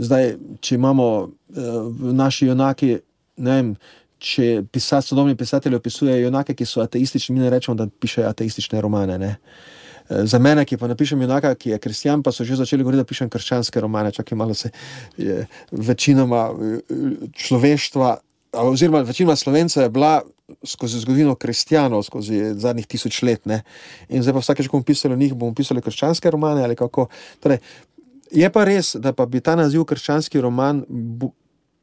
[0.06, 2.92] zdaj, če imamo uh, naši junaki,
[3.42, 3.72] ne vem,
[4.24, 8.82] če pisatelji, sodobni pisatelji opisujejo junake, ki so ateistični, mi ne rečemo, da pišejo ateistične
[8.86, 9.18] romane.
[9.20, 9.32] Ne?
[10.10, 13.04] Eh, za mene, ki pa napišem junaka, ki je kristjan, pa so že začeli govoriti,
[13.04, 14.72] da pišem krščanske romane, čakaj malo se
[15.18, 16.50] je, večinoma
[17.34, 18.18] človeštva
[18.54, 20.22] oziroma večina slovencev je bila
[20.64, 23.46] skozi zgodovino kristijanov, skozi zadnjih tisoč let.
[23.46, 23.62] Ne?
[24.10, 27.08] In zdaj pa vsakeč, ko bomo pisali o njih, bomo pisali krščanske romane ali kako.
[27.40, 27.58] Torej,
[28.32, 30.84] je pa res, da pa bi ta naziv krščanski roman.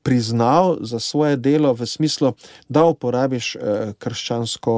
[0.03, 2.33] Priznal za svoje delo, v smislu,
[2.69, 4.77] da uporabiš eh, krščansko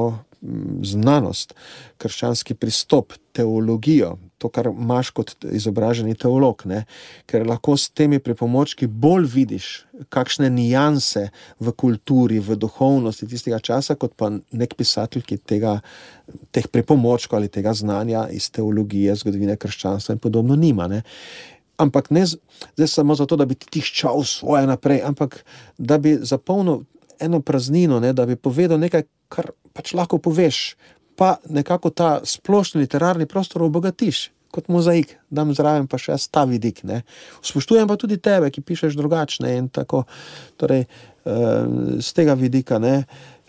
[0.83, 1.53] znanost,
[1.97, 6.83] krščanski pristop, teologijo, to, kar imaš kot izobraženi teolog, ne?
[7.29, 9.69] ker lahko s temi pripomočki bolj vidiš,
[10.13, 11.29] kakšne nijanse
[11.63, 15.77] v kulturi, v duhovnosti tistega časa, kot pa nek pisatelj, ki tega,
[16.51, 20.89] teh pripomočkov ali tega znanja iz teologije, zgodovine krščanstva in podobno nima.
[20.91, 21.03] Ne?
[21.81, 25.41] Ampak ne zdaj samo zato, da bi ti tiščal svoje naprej, ampak
[25.77, 26.83] da bi zapolnil
[27.23, 28.13] eno praznino, ne?
[28.13, 30.75] da bi povedal nekaj, kar pač lahko poveš,
[31.15, 34.29] pa nekako ta splošni literarni prostor obogatiš.
[34.53, 36.83] Kot mozaik, da zraven pa še ta vidik.
[36.85, 37.01] Ne.
[37.41, 40.03] Spoštujem pa tudi tebe, ki pišeš drugačne in tako.
[40.61, 40.85] Torej,
[41.25, 42.77] z eh, tega vidika.
[42.79, 43.03] Ne.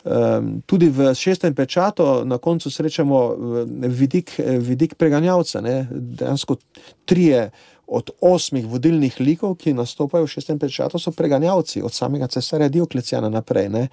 [0.04, 5.60] Eh, tudi v šestem pečatu na koncu srečamo eh, vidik, vidik preganjavca.
[5.60, 5.88] Ne.
[5.90, 6.56] Dejansko
[7.04, 7.50] trije
[7.86, 13.28] od osmih vodilnih likov, ki nastopajo v šestem pečatu, so preganjavci, od samega cesarja Dioklecijana
[13.28, 13.68] naprej.
[13.68, 13.86] Ne?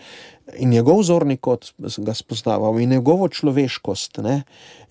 [0.64, 4.42] In njegov zorni kot ga spoznaval, in njegovo človeškost, ne?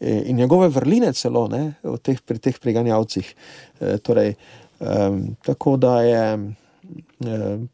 [0.01, 1.75] in njegove vrline celo ne?
[2.03, 3.35] teh, pri teh preganjavcih.
[3.81, 4.35] E, torej,
[4.81, 6.25] um, tako da je.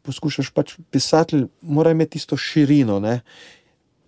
[0.03, 2.99] Poskušaš pač pisati, mora imeti isto širino.
[2.99, 3.21] Ne?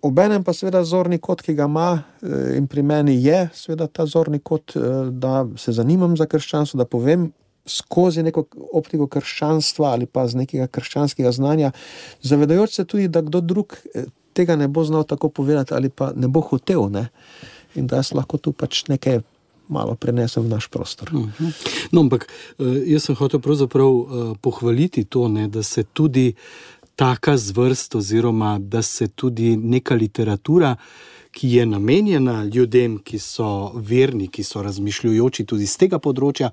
[0.02, 1.90] Obenem pa seveda zorni kot, ki ga ima
[2.22, 6.78] eh, in pri meni je, seveda ta zorni kot, eh, da se zanimam za krščanstvo,
[6.80, 7.28] da povem
[7.68, 11.72] skozi neko optiko krščanstva ali pa z nekega krščanskega znanja,
[12.22, 16.12] zavedajoč se tudi, da kdo drug eh, tega ne bo znal tako povedati ali pa
[16.16, 16.88] ne bo hotel.
[16.88, 17.10] Ne?
[17.76, 19.20] In da jaz lahko tu pač nekaj.
[19.70, 21.12] Malo prenesem v naš prostor.
[21.14, 21.50] Mhm.
[21.94, 22.24] No, ampak
[22.58, 26.32] jaz sem hotel pravzaprav pohvaliti to, ne, da se tudi
[27.00, 30.76] taka zvrst, oziroma da se tudi neka literatura,
[31.30, 36.50] ki je namenjena ljudem, ki so verni, ki so razmišljujoči tudi z tega področja,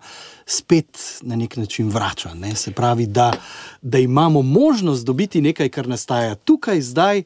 [0.47, 2.31] spet na nek način vrača.
[2.39, 2.53] Ne?
[2.55, 3.33] Se pravi, da,
[3.81, 7.23] da imamo možnost dobiti nekaj, kar nastaja tukaj, zdaj.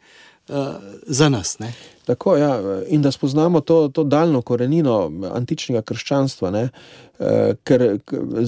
[0.51, 1.59] Uh, za nas.
[1.61, 1.69] Ne?
[2.09, 2.49] Tako, ja.
[2.91, 4.95] In da spoznamo to, to daljno korenino
[5.31, 6.49] antičnega krščanstva.
[6.49, 7.85] Uh, ker,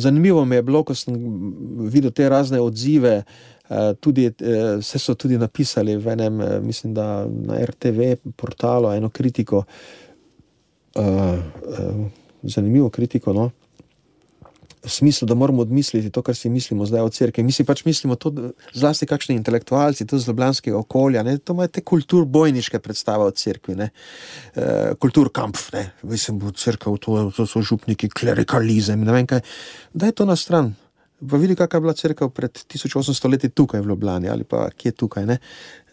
[0.02, 1.16] zanimivo mi je bilo, ko sem
[1.94, 3.53] videl te razne odzive uh, Eh,
[4.00, 9.10] tudi, eh, vse so tudi napisali v enem, eh, mislim, da na RTV portalu, eno
[9.10, 9.64] kritiko,
[12.44, 13.34] zanimivo kritiko.
[13.34, 13.52] No?
[14.84, 17.44] V smislu, da moramo odmisliti to, kar si mislimo zdaj o cerkvi.
[17.44, 21.72] Mi si pač mislimo, da zlasti kakšni intelektualci, to z ljubljanskega okolja, ne, to imajo
[21.72, 23.90] te kulturbojniške predstave o cerkvi, e,
[25.00, 29.40] kulturkamp, ne, mislim, bo crkva, to, to so župniki, klerikalizem, ne vem kaj.
[29.94, 30.74] Da je to na stran,
[31.30, 34.92] Pa vidi, kakšna je bila crkva pred 1800 leti tukaj v Ljubljani ali pa kje
[34.92, 35.26] tukaj.
[35.26, 35.38] Ne?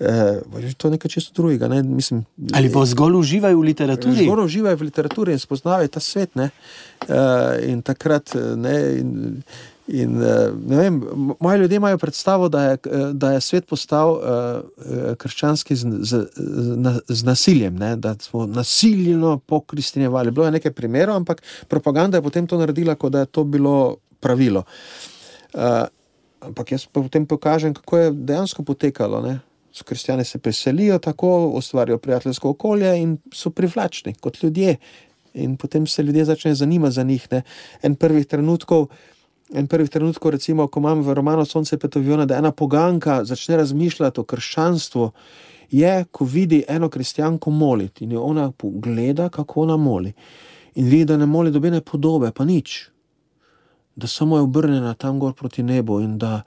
[0.01, 0.40] E,
[0.77, 1.69] to je nekaj čisto drugega.
[1.69, 1.83] Ne?
[1.83, 4.25] Mislim, ali pa zgolj uživajo v literaturi.
[4.25, 6.37] Zgolj uživajo v literaturi in spoznavajo ta svet.
[6.37, 6.49] E,
[7.66, 8.35] in takrat.
[8.57, 9.43] Ne, in,
[9.93, 10.21] In,
[10.69, 11.03] vem,
[11.40, 12.77] moji ljudje imajo predstavo, da je,
[13.12, 17.97] da je svet postal uh, krščanski z, z, z, z nasiljem, ne?
[17.97, 20.31] da smo nasilno pokristinjevali.
[20.31, 23.97] Bilo je nekaj primerov, ampak propaganda je potem to naredila, kot da je to bilo
[24.21, 24.61] pravilo.
[24.61, 25.20] Uh,
[25.55, 25.87] Uh,
[26.41, 29.23] ampak jaz potem pokažem, kako je dejansko potekalo.
[29.85, 34.77] Kristijani se preselijo tako, ustvarjajo prijateljsko okolje in so privlačni kot ljudje.
[35.35, 37.29] In potem se ljudje začnejo zanimati za njih.
[37.31, 37.43] Ne?
[37.83, 38.87] En prvih trenutkov.
[39.55, 44.21] En prvih trenutkov, recimo, ko imam v romanu Sonce Petoviona, da ena poganka začne razmišljati
[44.21, 45.11] o krščanstvu,
[45.71, 50.13] je, ko vidi eno kristijanko moliti in jo ona pogleda, kako ona moli.
[50.75, 52.91] In vidi, da ne moli dobene podobe, pa nič,
[54.01, 56.41] da samo je obrnjena tam gor proti nebu in da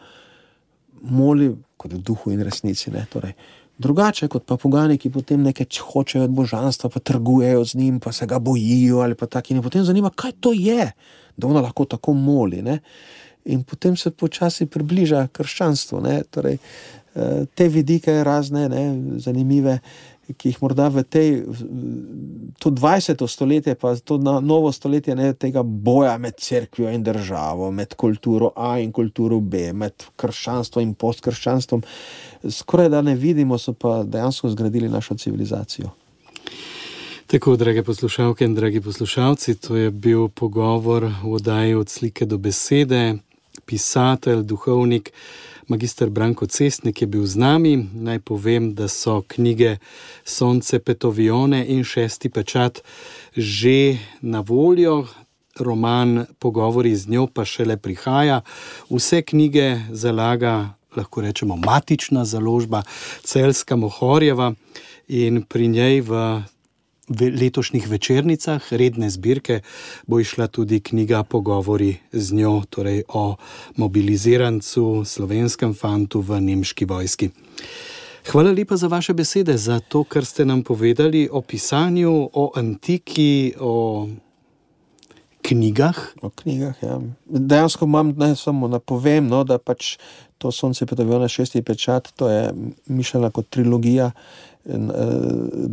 [1.02, 2.92] moli kot v duhu in resnici.
[3.13, 3.34] Torej,
[3.78, 8.12] drugače kot pa pogani, ki potem nekaj hočejo od božanstva, pa trgujejo z njim, pa
[8.12, 10.92] se ga bojijo ali pa tako in potem zanima, kaj to je,
[11.38, 12.62] da ona lahko tako moli.
[12.62, 12.80] Ne?
[13.46, 16.02] In potem se počasi približa krščanstvo.
[16.32, 16.58] Torej,
[17.16, 18.84] eh, te vidike razne, ne,
[19.20, 19.80] zanimive
[20.38, 21.30] ki jih morda v tej,
[22.60, 23.24] to 20.
[23.28, 28.78] stoletje, pa to novo stoletje, ne tega boja med crkvijo in državo, med kulturo A
[28.80, 31.84] in kulturo B, med krščanstvom in postkrščanstvom,
[32.50, 35.92] skoraj da ne vidimo, so pa dejansko zgradili našo civilizacijo.
[37.28, 42.38] Tako, drage poslušalke in dragi poslušalci, to je bil pogovor v oddaji od slike do
[42.38, 43.18] besede,
[43.66, 45.12] pisatelj, duhovnik.
[45.67, 47.89] Magistr Branko Cestnik je bil z nami.
[47.93, 49.78] Naj povem, da so knjige
[50.26, 52.82] Sonce Petovione in Šesti pečat
[53.36, 55.08] že na voljo,
[55.60, 58.41] roman Pogovori z njo pa šele prihaja.
[58.89, 62.84] Vse knjige zalaga lahko rečemo, matična založba
[63.23, 64.54] Celska Mohorjeva
[65.08, 66.41] in pri njej v
[67.10, 69.62] letošnjih večernicah redne zbirke
[70.08, 73.36] bo išla tudi knjiga Pogovori z njo, torej o
[73.76, 77.30] mobilizirancu, slovenskem fantu v nemški vojski.
[78.32, 83.54] Hvala lepa za vaše besede, za to, kar ste nam povedali o pisanju, o antiki,
[83.60, 84.08] o
[85.42, 85.98] knjigah.
[86.22, 87.02] O knjigah ja.
[87.26, 89.98] Dejansko imam, naj samo napovem, no, da pač
[90.38, 92.54] to Sonce Petovjona šesti pečat, to je
[92.88, 94.12] mišljena kot trilogija.
[94.63, 94.86] In,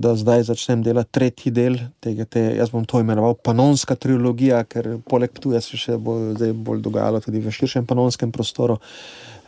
[0.03, 4.97] da zdaj začnem delati tretji del tega, te, jaz bom to imenoval panonska trilogija, ker
[5.07, 8.81] poleg tega se še bo bolj dogajalo tudi v širšem panonskem prostoru.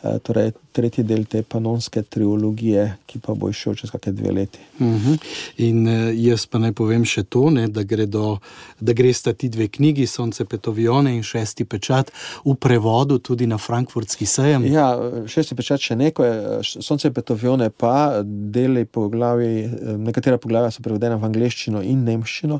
[0.03, 4.59] Eh, torej tretji del te panonske trilogije, ki pa bo išel čez kakšne dve leti.
[4.79, 5.13] Uh mhm.
[5.13, 5.17] -huh.
[5.57, 8.37] In eh, jaz pa naj povem še to, ne, da, gre do,
[8.79, 12.11] da gre sta ti dve knjigi, Sonce Petovione in Šesti pečat,
[12.45, 14.65] v prevodu tudi na Frankfurtski sejem.
[14.65, 21.15] Ja, Šesti pečat še neko je, Sonce Petovione pa deli poglavi, nekatera poglavja so prevedena
[21.15, 22.59] v angleščino in nemščino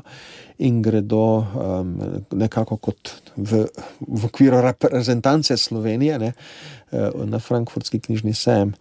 [0.58, 1.96] in gredo um,
[2.30, 3.64] nekako kot v,
[3.98, 6.32] v okviru reprezentance Slovenije ne,
[6.90, 8.74] eh, na Frankfurtski knjižni sejem.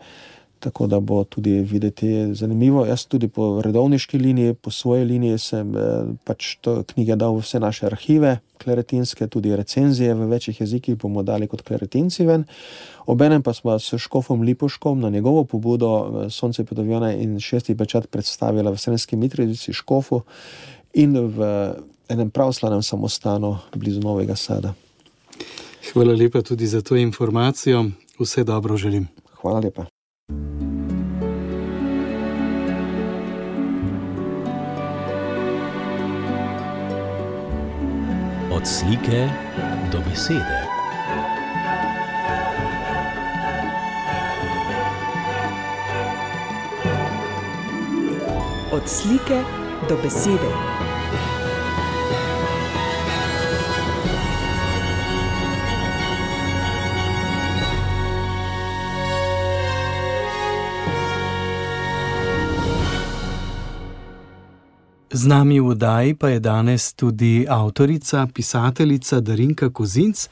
[0.64, 2.86] Tako da bo tudi videti zanimivo.
[2.86, 5.82] Jaz tudi po redovniški liniji, po svoji liniji sem eh,
[6.24, 11.24] pač to knjige dal v vse naše arhive, kleretinske, tudi recenzije v večjih jezikih bomo
[11.24, 12.46] dali kot kleretinci ven.
[13.06, 18.08] Obenem pa smo s Škofom Lipoškom na njegovo pobudo eh, Sonce Pedovjone in šesti pečat
[18.08, 20.22] predstavili v Srenski Mitrovici Škofu
[20.94, 21.74] in v
[22.08, 24.74] enem pravoslavnem samostanu blizu Novega Sada.
[25.94, 27.86] Hvala lepa tudi za to informacijo.
[28.24, 29.08] Vse dobro želim.
[29.42, 29.86] Hvala lepa.
[38.52, 39.30] Od slike
[39.92, 40.68] do besede.
[48.72, 49.44] Od slike
[49.90, 50.73] do besede.
[65.24, 70.28] Z nami v Udaji pa je danes tudi avtorica, pisateljica Darinka Kozinc,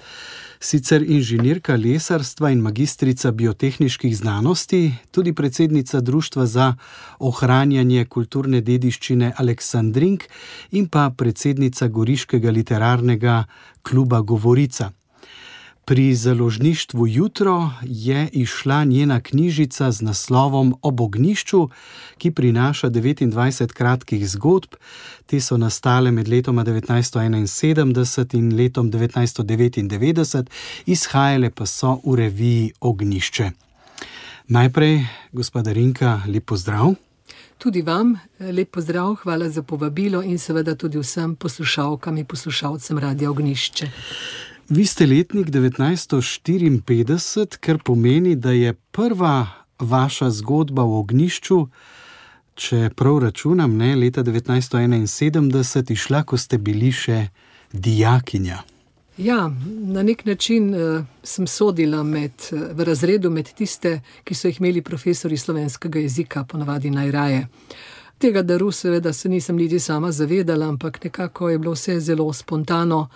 [0.59, 6.73] sicer inženirka lesarstva in magistrica biotehničnih znanosti, tudi predsednica Društva za
[7.19, 10.27] ohranjanje kulturne dediščine Aleksandrink
[10.71, 13.43] in pa predsednica Goriškega literarnega
[13.87, 14.91] kluba Govorica.
[15.85, 21.69] Pri založništvu Jutro je išla njena knjižica z naslovom Ob ognišču,
[22.17, 24.75] ki prinaša 29 kratkih zgodb.
[25.25, 30.45] Te so nastale med letoma 1971 in letom 1999,
[30.85, 33.51] izhajale pa so v reviji Ognišče.
[34.47, 36.93] Najprej, gospoda Rinka, lep pozdrav.
[37.57, 43.29] Tudi vam lep pozdrav, hvala za povabilo in seveda tudi vsem poslušalkam in poslušalcem Radia
[43.31, 43.91] Ognišče.
[44.73, 49.47] Vi ste letnik 1954, kar pomeni, da je prva
[49.79, 51.67] vaša zgodba v ognišču,
[52.55, 57.27] če prav računam, ne, leta 1971, išla, ko ste bili še
[57.73, 58.61] dijakinja.
[59.17, 59.51] Ja,
[59.91, 64.59] na nek način uh, sem sodila med, uh, v razredu med tiste, ki so jih
[64.63, 67.47] imeli profesori slovenskega jezika, ponavadi najraje.
[68.23, 73.09] Tega daru, seveda, se nisem niti sama zavedala, ampak nekako je bilo vse zelo spontano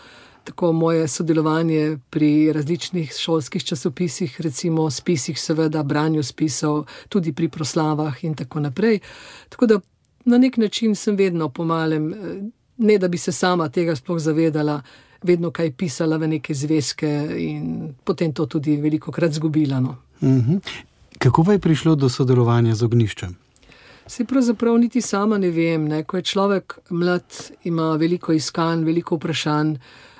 [0.46, 8.24] tako moje sodelovanje pri različnih šolskih časopisih, recimo spisih, seveda, branju spisov, tudi pri proslavah
[8.24, 9.00] in tako naprej.
[9.50, 9.80] Tako da
[10.26, 12.14] na nek način sem vedno pomalem,
[12.78, 14.82] ne da bi se sama tega sploh zavedala,
[15.24, 19.80] vedno kaj pisala v neke zvezke in potem to tudi veliko krat zgubila.
[19.80, 19.96] No.
[20.22, 20.58] Mhm.
[21.18, 23.36] Kako pa je prišlo do sodelovanja z ogniščem?
[24.08, 25.88] Se pravzaprav niti sama ne vem.
[25.88, 26.04] Ne?
[26.04, 27.26] Ko je človek mlad,
[27.64, 29.78] ima veliko iskanj, veliko vprašanj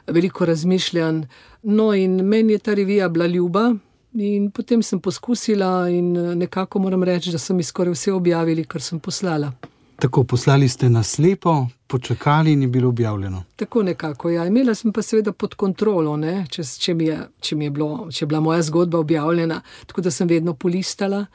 [0.08, 1.24] veliko razmišljanj.
[1.64, 3.74] No, in meni je ta revija bila ljuba,
[4.14, 8.66] in potem sem poskusila, in eh, nekako moram reči, da so mi skoraj vse objavili,
[8.66, 9.52] kar sem poslala.
[10.00, 13.44] Tako poslali ste na slepo, počakali in je bilo objavljeno.
[13.56, 14.30] Tako nekako.
[14.30, 14.46] Ja.
[14.46, 16.18] Imela sem pa seveda pod kontrolo,
[16.50, 20.02] če, če, mi je, če mi je bilo, če je bila moja zgodba objavljena, tako
[20.02, 21.26] da sem vedno polistala.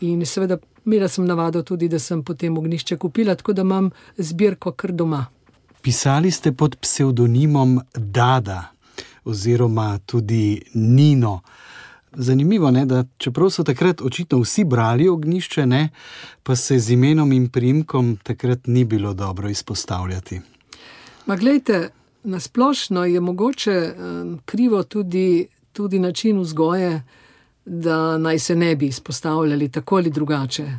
[0.00, 4.72] In seveda, imela sem navado tudi, da sem potem ognišče kupila, tako da imam zbirko
[4.72, 5.26] kar doma.
[5.84, 8.72] Pisali ste pod psevdonimom Dada
[9.24, 11.40] oziroma tudi Nino.
[12.12, 15.88] Zanimivo je, da čeprav so takrat očitno vsi brali ognišče, ne,
[16.42, 20.40] pa se z imenom in primkom takrat ni bilo dobro izpostavljati.
[21.26, 21.90] Ma gledajte,
[22.22, 23.94] nasplošno je mogoče
[24.44, 27.02] krivo tudi, tudi način vzgoje
[27.64, 30.78] da naj se ne bi izpostavljali tako ali drugače.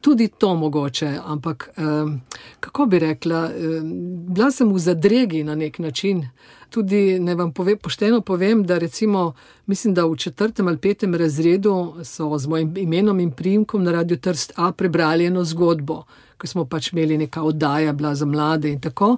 [0.00, 2.20] Tudi to mogoče, ampak um,
[2.60, 3.90] kako bi rekla, um,
[4.26, 6.28] bila sem v zadregi na nek način.
[6.70, 9.32] Tudi ne vam pove, pošteno povem, da recimo,
[9.66, 14.16] mislim, da v četrtem ali petem razredu so z mojim imenom in primkom na Radio
[14.16, 16.04] Trst A prebrali eno zgodbo,
[16.38, 19.16] ki smo pač imeli neka oddaja, bila za mlade in tako.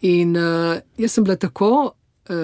[0.00, 1.92] In uh, jaz sem bila tako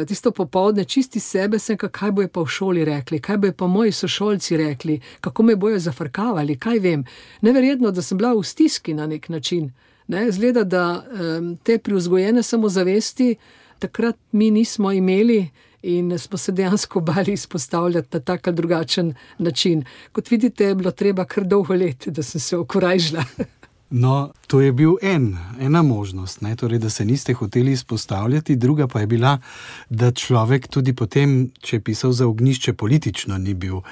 [0.08, 3.66] tisto popoldne čisti sebe, sem rekel, kaj bojo pa v šoli rekli, kaj bojo pa
[3.66, 7.04] moji sošolci rekli, kako me bojo zafrkavali, kaj vem.
[7.40, 9.72] Neverjetno, da sem bila v stiski na nek način.
[10.08, 10.30] Ne?
[10.32, 13.36] Zgleda, da um, te priuzgojene samozavesti
[13.78, 15.48] takrat mi nismo imeli.
[15.82, 19.84] In smo se dejansko bali izpostavljati na tak ali drugačen način.
[20.12, 23.24] Kot vidite, je bilo treba kar dolgo let, da sem se okorajžila.
[23.94, 29.00] No, to je bil en, ena možnost, torej, da se niste hoteli izpostavljati, druga pa
[29.00, 29.38] je bila,
[29.90, 33.82] da človek tudi potem, če je pisal za ognišče, politično ni bil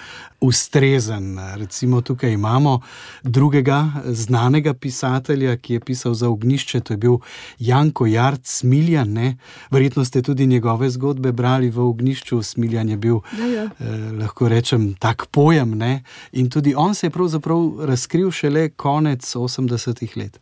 [0.41, 1.39] ustrezen.
[1.57, 2.81] Recimo tukaj imamo
[3.23, 7.17] drugega znanega pisatelja, ki je pisal za ognišče, to je bil
[7.59, 9.13] Janko Jart Smiljan.
[9.13, 9.37] Ne?
[9.71, 12.43] Verjetno ste tudi njegove zgodbe brali v ognišču.
[12.43, 13.65] Smiljan je bil, ja, ja.
[13.65, 15.71] Eh, lahko rečem, tak pojem.
[15.79, 16.03] Ne?
[16.33, 20.41] In tudi on se je pravzaprav razkril šele konec 80-ih let.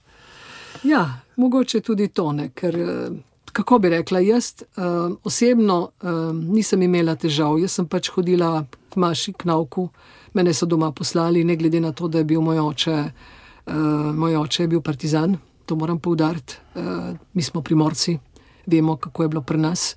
[0.84, 2.50] Ja, mogoče tudi to, ne?
[2.54, 2.78] ker.
[2.78, 3.08] Eh,
[3.52, 4.84] kako bi rekla, jaz uh,
[5.24, 9.88] osebno uh, nisem imela težav, jaz sem pač hodila k maši, k nauku,
[10.34, 12.96] mene so doma poslali, ne glede na to, da je bil moj oče,
[13.66, 13.74] uh,
[14.14, 15.36] moj oče je bil partizan,
[15.66, 18.18] to moram poudariti, uh, mi smo primorci,
[18.66, 19.96] vemo, kako je bilo pri nas.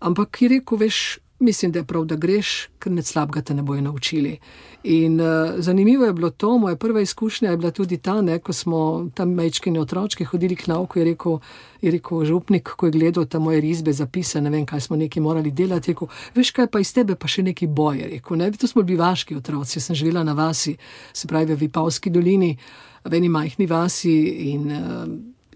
[0.00, 3.62] Ampak je rekel, veš, mislim, da je prav, da greš, ker ne slabega te ne
[3.62, 4.38] bojo naučili.
[4.84, 5.26] In uh,
[5.58, 9.34] zanimivo je bilo to, moja prva izkušnja je bila tudi ta, ne, ko smo tam
[9.34, 11.38] mečkine otročke hodili k nauku, je rekel,
[11.82, 15.20] je rekel župnik, ko je gledal tam moje risbe, zapise, ne vem, kaj smo neki
[15.20, 18.68] morali delati, rekel, veš kaj pa iz tebe pa še neki boje, rekel, ne, to
[18.68, 20.76] smo bili vaški otroci, sem živela na vasi,
[21.12, 22.56] se pravi v Vipavski dolini,
[23.04, 24.16] v eni majhni vasi
[24.52, 25.04] in uh,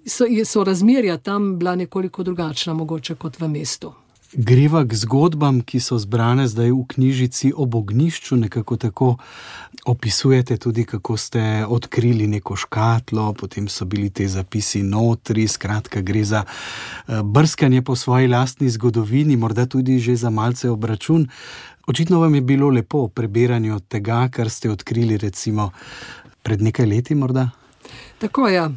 [0.07, 3.95] so, so razmerja tam bila nekoliko drugačna mogoče kot v mestu.
[4.33, 9.09] Greva k zgodbam, ki so zbrane zdaj v knjižici ob ognišču, nekako tako
[9.85, 16.22] opisujete tudi, kako ste odkrili neko škatlo, potem so bili ti zapisi notri, skratka, gre
[16.24, 21.26] za eh, brskanje po svoji lastni zgodovini, morda tudi že za malce obračun.
[21.87, 25.72] Očitno vam je bilo lepo prebiranje tega, kar ste odkrili, recimo
[26.43, 27.14] pred nekaj leti.
[27.14, 27.51] Morda?
[28.18, 28.55] Tako je.
[28.55, 28.70] Ja.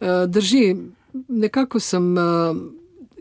[0.00, 0.76] Eh, drži,
[1.28, 2.16] nekako sem.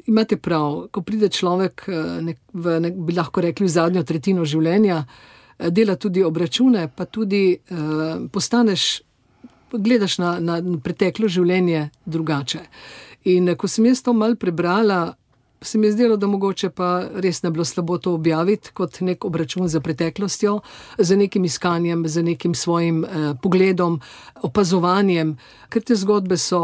[0.03, 4.03] Eh, imate prav, ko pride človek, eh, nek, v, nek, bi lahko rekli, v zadnjo
[4.03, 5.05] tretjino življenja,
[5.59, 9.01] eh, dela tudi obračune, pa tudi uh, postaneš,
[9.71, 12.59] gledaš na, na preteklo življenje drugače.
[13.25, 15.15] In ko sem jaz to mal prebrala,
[15.63, 19.25] se mi je zdelo, da mogoče pa res ne bilo slabo to objaviti kot nek
[19.25, 20.59] obračun za preteklostjo,
[20.97, 23.99] z nekim iskanjem, z nekim svojim eh, pogledom,
[24.43, 25.37] opazovanjem,
[25.69, 26.59] ker te zgodbe so,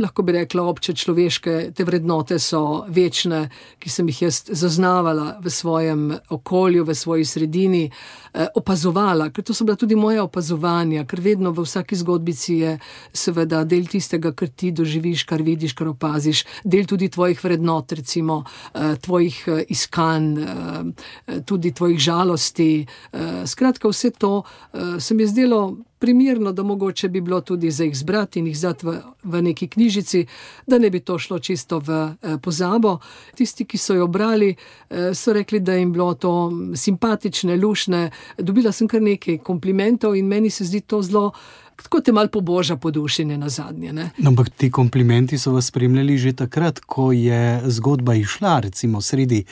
[0.00, 3.46] lahko bi rekla, obče človeške, te vrednote so večne,
[3.78, 9.54] ki sem jih jaz zaznavala v svojem okolju, v svoji sredini, eh, opazovala, ker to
[9.54, 12.78] so bila tudi moja opazovanja, ker vedno v vsaki zgodbici je
[13.12, 18.39] seveda del tistega, kar ti doživiš, kar vidiš, kar opaziš, del tudi tvojih vrednot, recimo.
[18.74, 22.86] Eh, tvojih eh, iskanj, eh, tudi tvojih žalosti.
[23.46, 24.42] Skratka, vse to
[24.98, 28.58] se mi je zdelo primerno, da mogoče bi bilo tudi za jih zbrati in jih
[28.58, 30.26] zdati v, v neki knjižici,
[30.66, 32.98] da ne bi to šlo čisto v pozabo.
[33.34, 34.54] Tisti, ki so jo brali,
[35.14, 38.10] so rekli, da jim bilo to simpatične, lušne.
[38.38, 41.32] Dobila sem kar nekaj komplimentov in meni se zdi to zelo
[41.82, 43.92] tako te malo poboža po duši, ne na zadnje.
[43.92, 44.10] Ne?
[44.18, 49.44] No, ampak ti komplimenti so vas spremljali že takrat, ko je zgodba išla, recimo sredi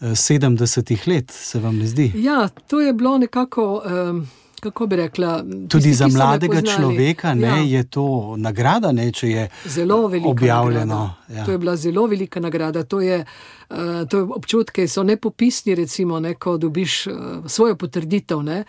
[0.00, 2.12] 70-ih eh, let, se vam ne zdi?
[2.14, 3.82] Ja, to je bilo nekako.
[4.10, 4.28] Um,
[4.62, 5.38] Kako bi rekla?
[5.68, 7.78] Tudi tisti, za mladega človeka ne, ja.
[7.78, 11.14] je to nagrada, ne, če je zelo objavljeno.
[11.28, 11.44] Ja.
[11.44, 12.84] To je bila zelo velika nagrada.
[12.84, 13.24] To je,
[13.70, 13.76] uh,
[14.08, 17.16] to je občutke, so nepopisni, recimo, ne, ko dobiš uh,
[17.46, 18.42] svojo potrditev.
[18.42, 18.64] Ne.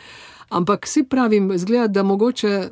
[0.49, 2.69] Ampak si pravim, zgleda, da mogoče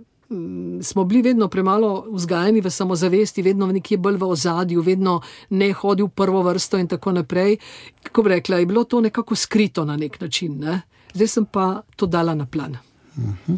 [0.82, 6.06] smo bili vedno premalo vzgajeni v samozavesti, vedno nekje bolj v ozadju, vedno ne hodil
[6.06, 7.58] v prvo vrsto in tako naprej.
[8.04, 10.82] Kako bi rekla, je bilo to nekako skrito na nek način, ne?
[11.14, 12.78] zdaj sem pa to dala na plan.
[13.18, 13.56] Mhm.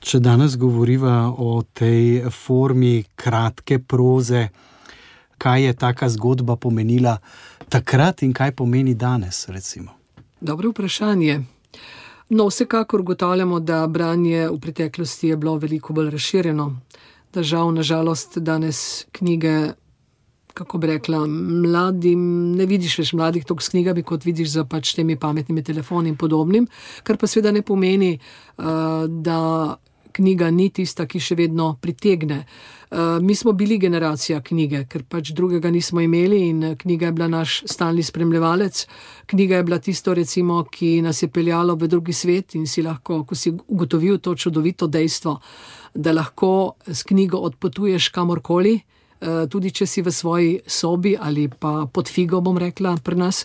[0.00, 4.48] Če danes govoriva o tej formi kratke proze,
[5.38, 7.18] kaj je taka zgodba pomenila
[7.68, 9.48] takrat in kaj pomeni danes?
[9.48, 9.90] Recimo?
[10.40, 11.53] Dobro vprašanje.
[12.28, 16.68] No, vsekakor ugotavljamo, da branje v preteklosti je bilo veliko bolj razširjeno,
[17.34, 19.74] da žal, nažalost, danes knjige
[20.54, 22.20] kako bi rekla, mladim,
[22.54, 26.18] ne vidiš več mladih toliko s knjigami, kot vidiš za pač temi pametnimi telefoni in
[26.18, 26.68] podobnim,
[27.02, 29.40] kar pa seveda ne pomeni, uh, da
[30.14, 32.44] knjiga ni tista, ki še vedno pritegne.
[32.94, 37.28] Uh, mi smo bili generacija knjige, ker pač drugega nismo imeli in knjiga je bila
[37.28, 38.84] naš stalni spremljevalec.
[39.26, 43.24] Knjiga je bila tisto, recimo, ki nas je peljalo v drugi svet in si lahko,
[43.26, 45.38] ko si ugotovil to čudovito dejstvo,
[45.94, 48.78] da lahko s knjigo odpotuješ kamorkoli.
[49.20, 53.44] Eh, tudi če si v svoji sobi ali pa pod figo, bom rekla, pri nas.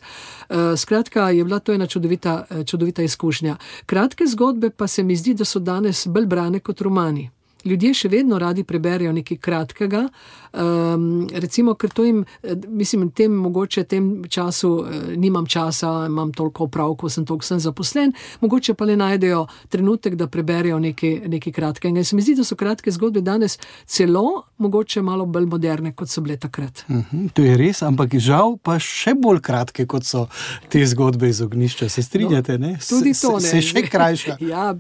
[0.50, 3.58] Eh, skratka, je bila to ena čudovita, eh, čudovita izkušnja.
[3.86, 7.30] Kratke zgodbe pa se mi zdi, da so danes bolj brane kot romani.
[7.66, 10.08] Ljudje še vedno radi preberejo nekaj kratkega,
[10.54, 12.26] um, recimo, ker to jim,
[12.68, 14.88] mislim, tem mogoče tem času uh,
[15.18, 20.28] nimam časa, imam toliko opravkov, sem toliko sem zaposlen, mogoče pa le najdejo trenutek, da
[20.28, 22.00] preberejo nekaj, nekaj kratkega.
[22.00, 26.10] In se mi zdi, da so kratke zgodbe danes celo mogoče malo bolj moderne, kot
[26.10, 26.84] so bile takrat.
[26.88, 30.28] Uh mhm, -huh, to je res, ampak žal pa še bolj kratke, kot so
[30.70, 31.90] te zgodbe iz ognišča.
[31.90, 32.58] Se strinjate?
[32.58, 33.40] No, tudi to ne.
[33.40, 34.38] Se, se še krajša.
[34.54, 34.76] ja,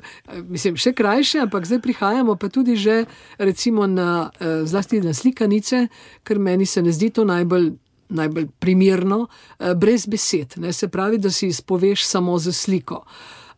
[0.49, 3.05] mislim, še krajše, ampak zdaj prihajamo pa tudi že
[3.37, 5.13] recimo na, eh, zlasti na
[5.59, 5.87] slikanice,
[6.23, 7.71] ker meni se ne zdi to najbolj.
[8.09, 9.27] Najbolj primerno,
[9.59, 10.73] eh, brez besed, ne?
[10.73, 13.05] se pravi, da si izpoveš samo za sliko.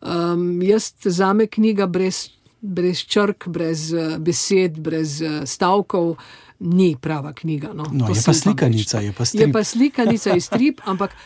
[0.02, 2.28] Um, jaz za me knjiga brez,
[2.60, 6.16] brez črk, brez uh, besed, brez uh, stavkov,
[6.60, 7.72] ni prava knjiga.
[7.72, 7.86] No.
[7.92, 9.46] No, je pa slikanica, je pa strip.
[9.46, 11.16] Je pa slikanica iz strip, ampak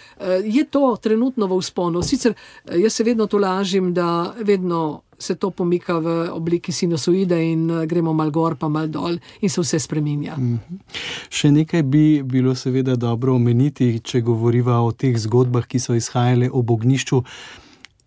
[0.44, 2.02] je to trenutno v usponu.
[2.02, 2.34] Sicer
[2.70, 7.84] jaz se vedno to lažim, da vedno se to pomika v obliki sinusoide in uh,
[7.84, 10.36] gremo mal gor, pa mal dol in se vse spremenja.
[10.36, 10.78] Mm -hmm.
[11.30, 16.50] Še nekaj bi bilo seveda dobro omeniti, če govoriva o teh zgodbah, ki so izhajale
[16.50, 17.22] ob ognišču.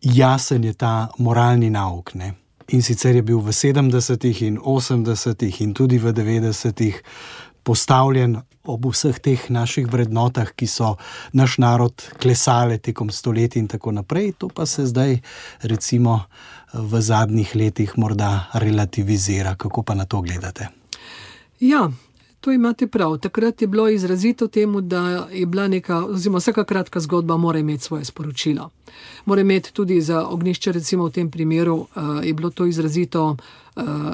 [0.02, 2.16] Jasen je ta moralni nauk.
[2.16, 2.34] Ne?
[2.70, 7.02] In sicer je bil v 70-ih in 80-ih in tudi v 90-ih
[7.64, 8.38] postavljen
[8.70, 10.96] ob vseh teh naših vrednotah, ki so
[11.34, 14.34] naš narod klesale tekom stoletij in tako naprej.
[14.38, 15.18] To pa se zdaj,
[15.62, 16.20] recimo,
[16.74, 19.56] v zadnjih letih morda relativizira.
[19.56, 20.68] Kako pa na to gledate?
[21.60, 21.90] Ja,
[22.40, 23.18] To imate prav.
[23.18, 27.84] Takrat je bilo izrazito temu, da je bila neka, oziroma vsaka kratka zgodba mora imeti
[27.84, 28.70] svoje sporočilo.
[29.26, 31.88] Mora imeti tudi za ognišče, recimo v tem primeru, uh,
[32.24, 33.36] je bilo to izrazito
[33.69, 33.69] Eh,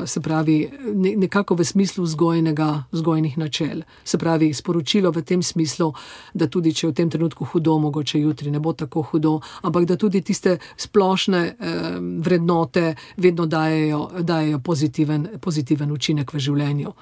[0.06, 0.70] se pravi,
[1.18, 3.82] nekako v smislu vzgojnega, vzgojnih načel.
[4.04, 5.94] Se pravi, sporočilo v tem smislu,
[6.34, 9.86] da tudi če je v tem trenutku hudo, mogoče jutri ne bo tako hudo, ampak
[9.86, 16.94] da tudi tiste splošne eh, vrednote vedno dajejo, dajejo pozitiven, pozitiven učinek v življenju.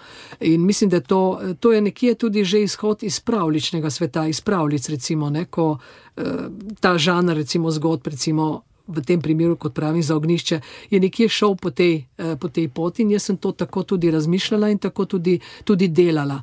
[0.42, 4.90] In mislim, da to, to je nekje tudi že izhod iz pravličnega sveta, iz pravlic,
[4.90, 6.24] recimo, ne, ko eh,
[6.80, 10.60] ta žanr, recimo zgodb, recimo v tem primeru, kot pravim, za ognišče,
[10.92, 14.12] je nekje šel po tej, eh, po tej poti in jaz sem to tako tudi
[14.12, 16.42] razmišljala in tako tudi, tudi delala.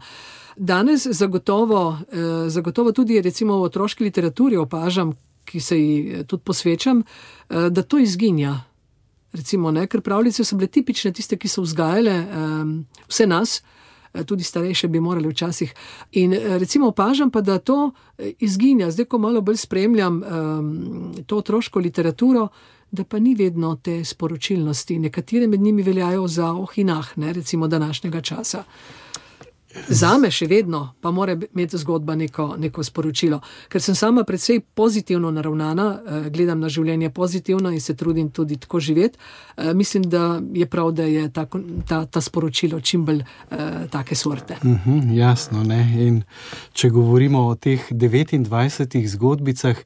[0.56, 5.12] Danes zagotovo, eh, zagotovo tudi recimo v otroški literaturi opažam,
[5.44, 7.02] ki se ji eh, tudi posvečam,
[7.48, 8.64] da to izginja.
[9.32, 13.79] Recimo, ne, ker pravljice so bile tipične, tiste, ki so vzgajale um, vse nas, Eh,
[14.26, 15.74] tudi starejše bi morali včasih.
[16.12, 21.14] In eh, recimo opažam pa, da to eh, izginja, zdaj ko malo bolj spremljam um,
[21.26, 22.48] to otroško literaturo.
[22.90, 28.20] Da pa ni vedno te sporočilnosti, nekatere med njimi veljajo za ohinah, ne recimo današnjega
[28.20, 28.58] časa.
[28.58, 29.09] Za
[30.20, 35.30] me še vedno pa mora imeti zgodba neko, neko sporočilo, ker sem sama predvsej pozitivno
[35.30, 39.18] naravnana, eh, gledam na življenje pozitivno in se trudim tudi tako živeti.
[39.56, 41.46] Eh, mislim, da je prav, da je ta,
[41.88, 44.58] ta, ta sporočilo čim bolj eh, take sorte.
[44.62, 45.62] Uh mhm, -huh, jasno.
[46.72, 49.76] Če govorimo o teh 29 zgodbicah,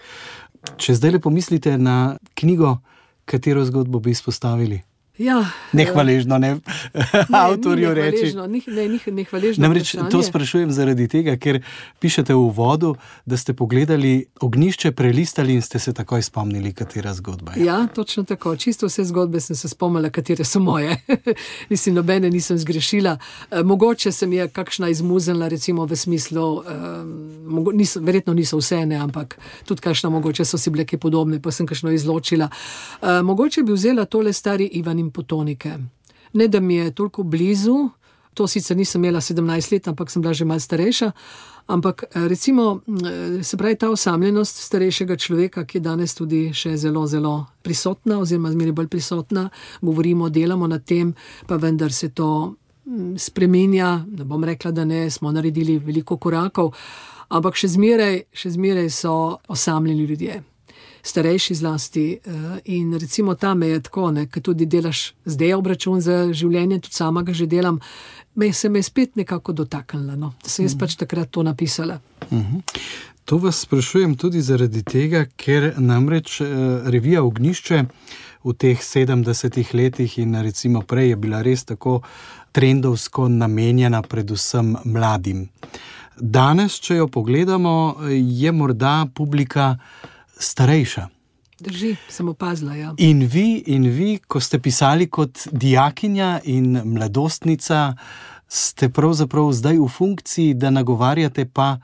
[0.76, 2.78] če zdaj le pomislite na knjigo,
[3.24, 4.82] katero zgodbo bi izpostavili?
[5.18, 6.56] Ja, nehvaležno, ne,
[7.46, 8.32] avtorju reči.
[9.62, 11.60] Namreč to sprašujem zaradi tega, ker
[12.02, 17.54] pišete v vodu, da ste pogledali ognišče, prelistali in ste se takoj spomnili, katera zgodba
[17.54, 17.64] je.
[17.64, 18.56] Ja, točno tako.
[18.56, 20.98] Čisto vse zgodbe sem se spomnila, katere so moje.
[21.70, 23.14] Mislim, nobene nisem zgrešila.
[23.50, 26.80] E, mogoče sem je kakšna izmuznila, recimo v smislu, e,
[27.72, 31.70] niso, verjetno niso vse ne, ampak tudi kakšna mogoče so si bile podobne, pa sem
[31.70, 32.50] kakšno izločila.
[32.50, 35.76] E, mogoče bi vzela tole stari Ivan in potonike.
[36.34, 37.90] Ne, da mi je toliko blizu,
[38.34, 41.12] to sicer nisem imela 17 let, ampak sem bila že malce starejša.
[41.66, 46.76] Ampak eh, recimo, eh, se pravi, ta osamljenost starejšega človeka, ki je danes tudi še
[46.76, 49.48] zelo, zelo prisotna, oziroma zmeraj bolj prisotna,
[49.80, 51.14] govorimo, delamo na tem,
[51.46, 54.04] pa vendar se to mm, spremenja.
[54.08, 56.74] Ne bom rekla, da ne, smo naredili veliko korakov,
[57.28, 59.14] ampak še zmeraj, še zmeraj so
[59.48, 60.42] osamljeni ljudje
[61.04, 62.18] starejši zlasti.
[62.24, 67.22] Eh, in recimo tam je tako, da tudi delaš zdaj obračun za življenje, tudi sama
[67.22, 67.80] ga že delam.
[68.34, 70.32] me se je spet nekako dotaknila, no?
[70.42, 72.00] da sem jaz pač takrat to napisala.
[73.24, 76.46] To vas sprašujem tudi zaradi tega, ker namreč eh,
[76.90, 77.84] revija Ognišče
[78.44, 82.02] v teh 70-ih letih in recimo prej je bila res tako
[82.52, 85.48] trendovsko namenjena predvsem mladim.
[86.20, 89.78] Danes, če jo pogledamo, je morda publika
[90.38, 91.08] starejša.
[91.60, 92.74] Drži, sem opazila.
[92.74, 92.94] Ja.
[92.98, 97.94] In vi, in vi, ko ste pisali kot dijakinja in mladostnica,
[98.48, 101.76] ste pravzaprav zdaj v funkciji, da nagovarjate pa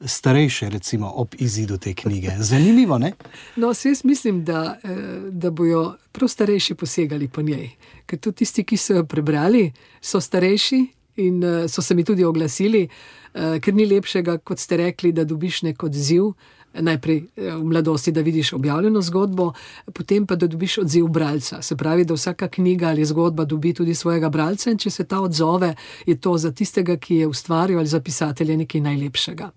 [0.00, 2.30] starejše, recimo ob izidu te knjige.
[2.38, 3.12] Zanimivo, ne?
[3.56, 4.88] No, jaz mislim, da, eh,
[5.30, 7.70] da bojo prav starejši posegali po njej.
[8.06, 10.86] Ker tudi tisti, ki so jo prebrali, so starejši
[11.16, 12.88] in eh, so se mi tudi oglasili,
[13.34, 16.32] eh, ker ni lepšega, kot ste rekli, da dobiš nek odziv
[16.80, 19.52] najprej eh, v mladosti, da vidiš objavljeno zgodbo,
[19.92, 21.62] potem pa da dobiš odziv bralca.
[21.62, 25.20] Se pravi, da vsaka knjiga ali zgodba dobi tudi svojega bralca in če se ta
[25.20, 25.74] odzove,
[26.06, 29.50] je to za tistega, ki je ustvaril ali za pisatelja nekaj najlepšega.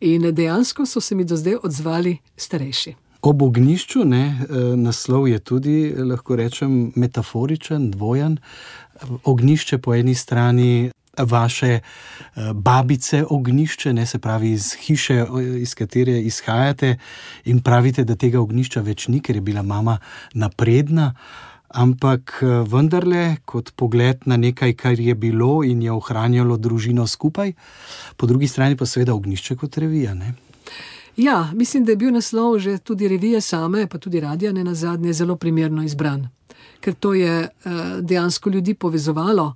[0.00, 2.94] In dejansko so se mi do zdaj odzvali starejši.
[3.22, 8.38] Ob ognišču, ne, eh, naslov je tudi, lahko rečem, metaforičen, dvojen.
[9.24, 15.24] Ognišče po eni strani vaše eh, babice ognišče, ne se pravi iz hiše,
[15.58, 16.96] iz katere izhajate,
[17.44, 19.98] in pravite, da tega ognišča več ni, ker je bila mama
[20.34, 21.14] napredna.
[21.68, 27.52] Ampak eh, vendarle, kot pogled na nekaj, kar je bilo in je ohranjalo družino skupaj,
[28.16, 30.14] po drugi strani pa seveda ognišče kot revija.
[30.14, 30.34] Ne?
[31.16, 34.74] Ja, mislim, da je bil naslov že tudi revije same, pa tudi radio, ne na
[34.74, 36.28] zadnje, zelo primerno izbran,
[36.80, 37.48] ker to je
[38.00, 39.54] dejansko ljudi povezovalo.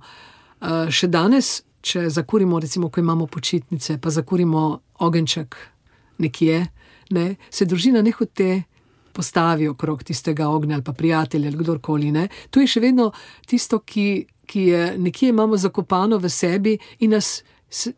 [0.61, 5.57] Eh, še danes, če zakurimo, recimo, ko imamo počitnice, pa zakurimo ogenček
[6.21, 6.59] nekje,
[7.17, 8.51] ne, se družina ne hoče.
[9.11, 12.13] Postavi okrog tistega ognja ali pa prijatelja ali kdorkoli.
[12.15, 12.29] Ne.
[12.47, 13.09] To je še vedno
[13.43, 14.05] tisto, ki,
[14.47, 17.41] ki je nekje imamo zakopano v sebi in nas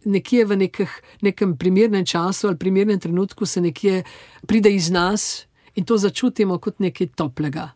[0.10, 4.02] nekje v nekih, nekem primernem času ali primernem trenutku se nekje
[4.50, 5.46] pride iz nas
[5.76, 7.72] in to začutimo kot nekaj toplega.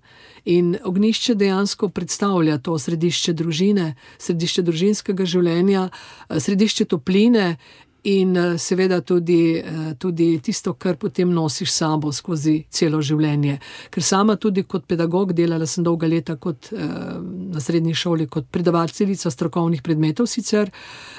[0.46, 5.90] In ognišče dejansko predstavlja to središče družine, središče družinskega življenja,
[6.30, 7.58] eh, središče topline
[8.04, 13.60] in eh, seveda tudi, eh, tudi tisto, kar potem nosiš sabo skozi celo življenje.
[13.92, 19.32] Ker sama tudi kot pedagog delala sem dolga leta kot, na srednji šoli kot predavateljica
[19.32, 20.28] strokovnih predmetov.
[20.28, 20.72] Sicer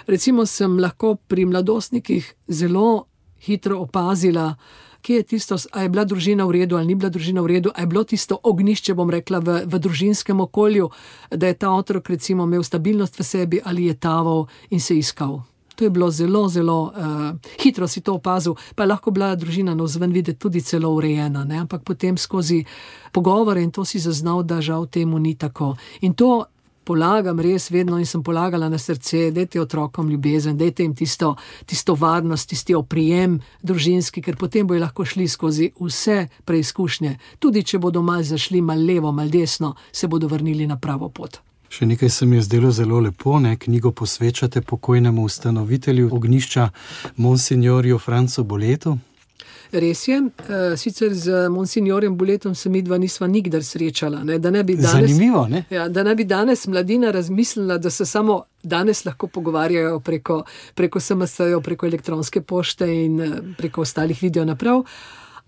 [0.07, 3.07] recimo sem lahko pri mladostnikih zelo
[3.45, 4.55] hitro opazila,
[5.03, 7.71] kje je tisto, ali je bila družina v redu ali ni bila družina v redu,
[7.75, 10.91] ali je bilo tisto ognišče, bom rekla, v, v družinskem okolju,
[11.31, 15.43] da je ta otrok recimo imel stabilnost v sebi ali je taval in se iskal.
[15.79, 19.75] To je bilo zelo, zelo uh, hitro si to opazil, pa je lahko bila družina
[19.75, 21.63] na vzven videti tudi celo urejena, ne?
[21.63, 22.65] ampak potem skozi
[23.13, 25.77] pogovore in to si zaznal, da žal temu ni tako.
[26.01, 26.51] In to
[26.89, 30.95] polagam res vedno in sem polagala na srce, da je otrokom ljubezen, da je jim
[30.97, 31.35] tisto,
[31.67, 37.17] tisto varnost, tisti oprijem družinski, ker potem bojo lahko šli skozi vse preizkušnje.
[37.39, 41.43] Tudi če bodo mal zašli mal levo, mal desno, se bodo vrnili na pravo pot.
[41.69, 43.57] Še nekaj se mi je zdelo zelo lepo, ne?
[43.61, 46.71] knjigo posvečate pokojnemu ustanovitelju ognišča,
[47.17, 48.97] monsignorju Francu Boletu.
[49.73, 54.23] Res je, uh, sicer z monsignorjem Buletom se mi dva nisva nikdar srečala.
[54.25, 55.47] Ne, da, ne danes, Zanimivo.
[55.49, 55.65] Ne?
[55.71, 60.43] Ja, da ne bi danes mladina razmislila, da se samo danes lahko pogovarjajo preko,
[60.75, 64.85] preko SMS-ja, preko elektronske pošte in uh, preko ostalih videonaprav.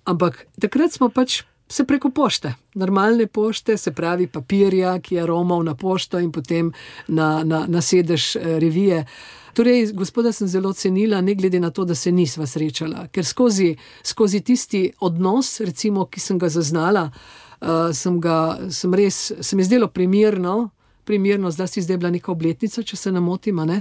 [0.05, 1.43] Ampak takrat smo pač.
[1.71, 6.73] Se preko pošte, normalne pošte, se pravi papirja, ki je romal na pošto in potem
[7.07, 9.05] na, na, na sedež eh, revije.
[9.05, 13.25] Uh, Torej, gospoda sem zelo cenila, ne glede na to, da se nisva srečala, ker
[13.25, 19.57] skozi, skozi tisti odnos, recimo, ki sem ga zaznala, uh, sem, ga, sem res, se
[19.57, 20.71] mi zdelo primerno,
[21.05, 23.59] primerno, zdaj si zdaj bila neka obletnica, če se ne motim.
[23.59, 23.77] Uh,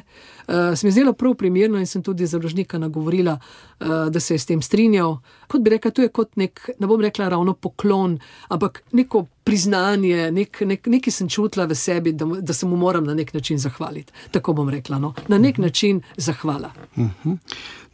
[0.75, 3.37] se mi zdelo prav primerno in sem tudi založnika nagovorila,
[3.79, 5.17] uh, da se je s tem strinjal.
[5.47, 10.31] Kot bi rekla, to je kot nek, ne bom rekla ravno poklon, ampak neko priznanje,
[10.31, 13.57] nek, nek, nekaj sem čutila v sebi, da, da se mu moram na nek način
[13.57, 14.13] zahvaliti.
[14.31, 15.13] Tako bom rekla, no?
[15.27, 16.71] na nek način zahvala.
[16.95, 17.11] Uh mhm.
[17.25, 17.37] -huh.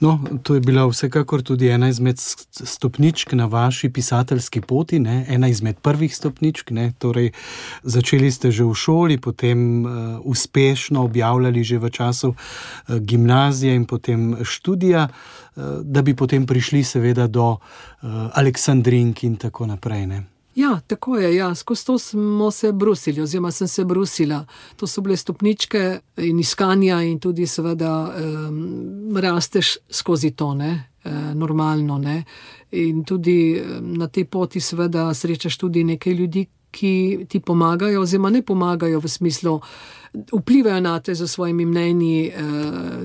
[0.06, 2.20] No, to je bila vsekakor tudi ena izmed
[2.52, 5.26] stopničk na vaši pisateljski poti, ne?
[5.30, 6.72] ena izmed prvih stopničk.
[6.98, 7.32] Torej,
[7.84, 9.92] začeli ste že v šoli, potem uh,
[10.22, 16.84] uspešno objavljali že v času uh, gimnazije in potem študija, uh, da bi potem prišli
[16.84, 17.60] seveda do uh,
[18.34, 20.06] Aleksandrink in tako naprej.
[20.06, 20.35] Ne?
[20.56, 21.36] Ja, tako je.
[21.36, 21.56] Ja.
[21.56, 24.46] Skozi to smo se brusili, oziroma sem se brusila.
[24.76, 28.16] To so bile stopničke in iskanja, in tudi, seveda,
[28.48, 31.98] um, rasteš skozi to, ne, e, normalno.
[31.98, 32.24] Ne.
[32.72, 36.46] In tudi na tej poti, seveda, srečaš tudi nekaj ljudi,
[36.76, 39.60] ki ti pomagajo, oziroma ne pomagajo v smislu,
[40.32, 42.34] vplivajo na te z svojimi mnenji, eh,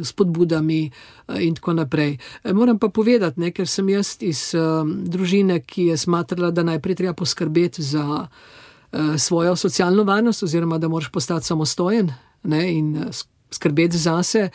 [0.04, 2.18] spodbudami eh, in tako naprej.
[2.44, 4.50] Eh, moram pa povedati, ne, ker sem jaz iz
[5.06, 8.26] družine, ki je smatrala, da najprej treba poskrbeti za
[9.18, 12.10] svojo socialno varnost, oziroma da moraš postati samostojen
[12.42, 13.12] ne, in eh,
[13.50, 14.48] skrbeti zase,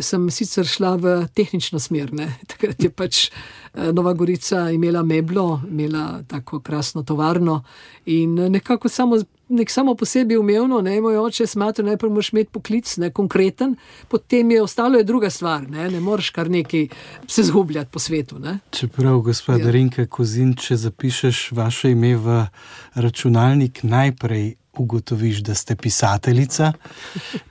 [0.00, 2.12] sem sicer šla v tehnično smer.
[2.12, 2.28] Ne.
[2.50, 7.62] Takrat je pač eh, Nova Gorica imela meblo, imela tako krasno tovarno
[8.06, 9.22] in eh, nekako samo.
[9.48, 13.74] Nek samo po sebi umevno, ne moj oče, smatra, najprej moraš imeti poklic, ne konkreten,
[14.08, 16.86] potem je ostalo je druga stvar, ne, ne moreš kar nekaj
[17.28, 18.38] se zgubljati po svetu.
[18.38, 18.58] Ne.
[18.70, 19.66] Čeprav, gospod Ja.
[19.66, 19.70] ja.
[19.70, 22.46] Rinka Kozin, če zapišeš vaše ime v
[22.94, 26.72] računalnik, najprej ugotoviš, da ste pisateljica,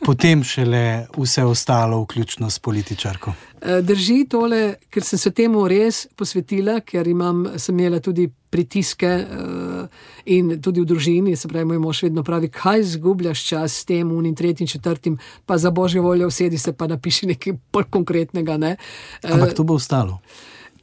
[0.05, 3.33] potem šele vse ostalo, vključno s političarko.
[3.61, 9.07] Eh, Drži tole, ker sem se temu res posvetila, ker imam, sem imela tudi pritiske
[9.07, 10.01] eh,
[10.35, 14.11] in tudi v družini, se pravi, moj mož vedno pravi, kaj zgubljaš čas s tem,
[14.11, 18.57] unim, tretjim, četrtim, pa za božjo voljo usedi se pa napiši nekaj bolj konkretnega.
[18.57, 18.75] Ne?
[19.23, 20.19] Eh, Ampak to bo ostalo.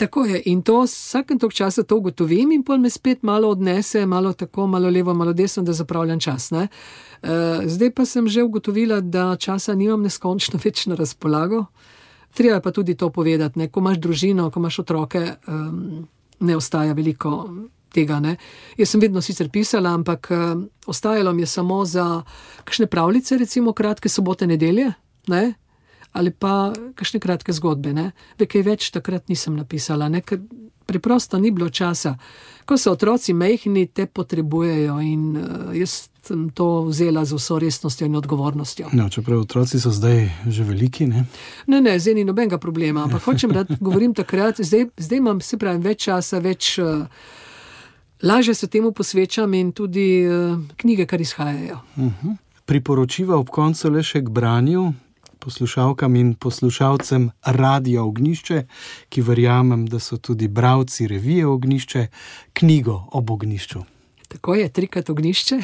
[0.01, 4.07] Tako je in to vsakem tok časa to ugotovim in pol me spet malo odnese,
[4.07, 6.51] malo tako, malo levo, malo desno, da zapravljam čas.
[6.51, 6.68] Ne?
[7.22, 11.66] Eh, Zdaj pa sem že ugotovila, da časa nimam neskončno več na razpolago.
[12.32, 13.68] Treba je pa tudi to povedati, ne?
[13.68, 16.09] ko imaš družino, ko imaš otroke, um,
[16.40, 17.48] ne ostaja veliko
[17.92, 18.20] tega.
[18.20, 18.36] Ne?
[18.78, 22.22] Jaz sem vedno sicer pisala, ampak um, ostajalo mi je samo za
[22.64, 24.92] kakšne pravljice, recimo kratke sobote, nedelje.
[25.28, 25.55] Ne?
[26.12, 27.94] Ali pa kakšne kratke zgodbe.
[27.94, 28.11] Ne?
[28.38, 30.24] Ve, kaj več takrat nisem napisala, ne?
[30.26, 30.40] ker
[30.90, 32.16] preprosto ni bilo časa.
[32.66, 38.06] Ko so otroci mehni, te potrebujejo in uh, jaz sem to vzela z vso resnostjo
[38.06, 38.90] in odgovornostjo.
[38.92, 41.24] No, čeprav otroci so zdaj že veliki, ne?
[41.66, 45.58] Ne, ne, zdaj ni nobenega problema, ampak hočem reči, govorim takrat, zdaj, zdaj imam se
[45.58, 46.78] pravi več časa, več.
[46.78, 47.06] Uh,
[48.20, 51.78] Lažje se temu posvečam in tudi uh, knjige, kar izhajajo.
[52.68, 54.90] Priporočiva ob koncu le še k branju
[55.41, 58.64] poslušalkam in poslušalcem Radia Ognišče,
[59.09, 62.07] ki verjamem, da so tudi bravci revije Ognišče,
[62.53, 63.82] knjigo ob ognišču.
[64.30, 65.57] Tako je, trikrat ognišče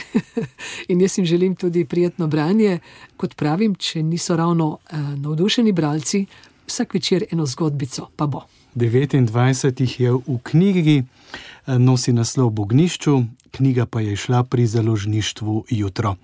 [0.91, 2.79] in jaz jim želim tudi prijetno branje.
[3.17, 6.27] Kot pravim, če niso ravno uh, navdušeni bralci,
[6.67, 8.43] vsak večer eno zgodbico pa bo.
[8.75, 15.65] 29 jih je v knjigi, eh, nosi naslov Bognišču, knjiga pa je šla pri založništvu
[15.71, 16.17] jutro.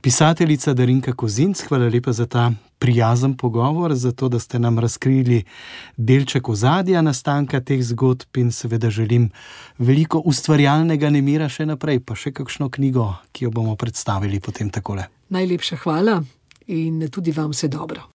[0.00, 5.44] Pisateljica Darinka Kozinc, hvala lepa za ta prijazen pogovor, za to, da ste nam razkrili
[5.96, 9.30] delček ozadja nastanka teh zgodb in seveda želim
[9.78, 15.08] veliko ustvarjalnega nemira še naprej, pa še kakšno knjigo, ki jo bomo predstavili potem takole.
[15.28, 16.22] Najlepša hvala
[16.66, 18.06] in tudi vam vse dobro.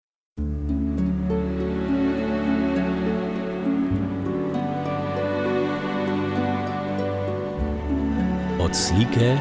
[8.63, 9.35] Od slike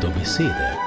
[0.00, 0.83] do besede.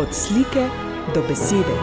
[0.00, 0.68] Od slike
[1.14, 1.76] do besede.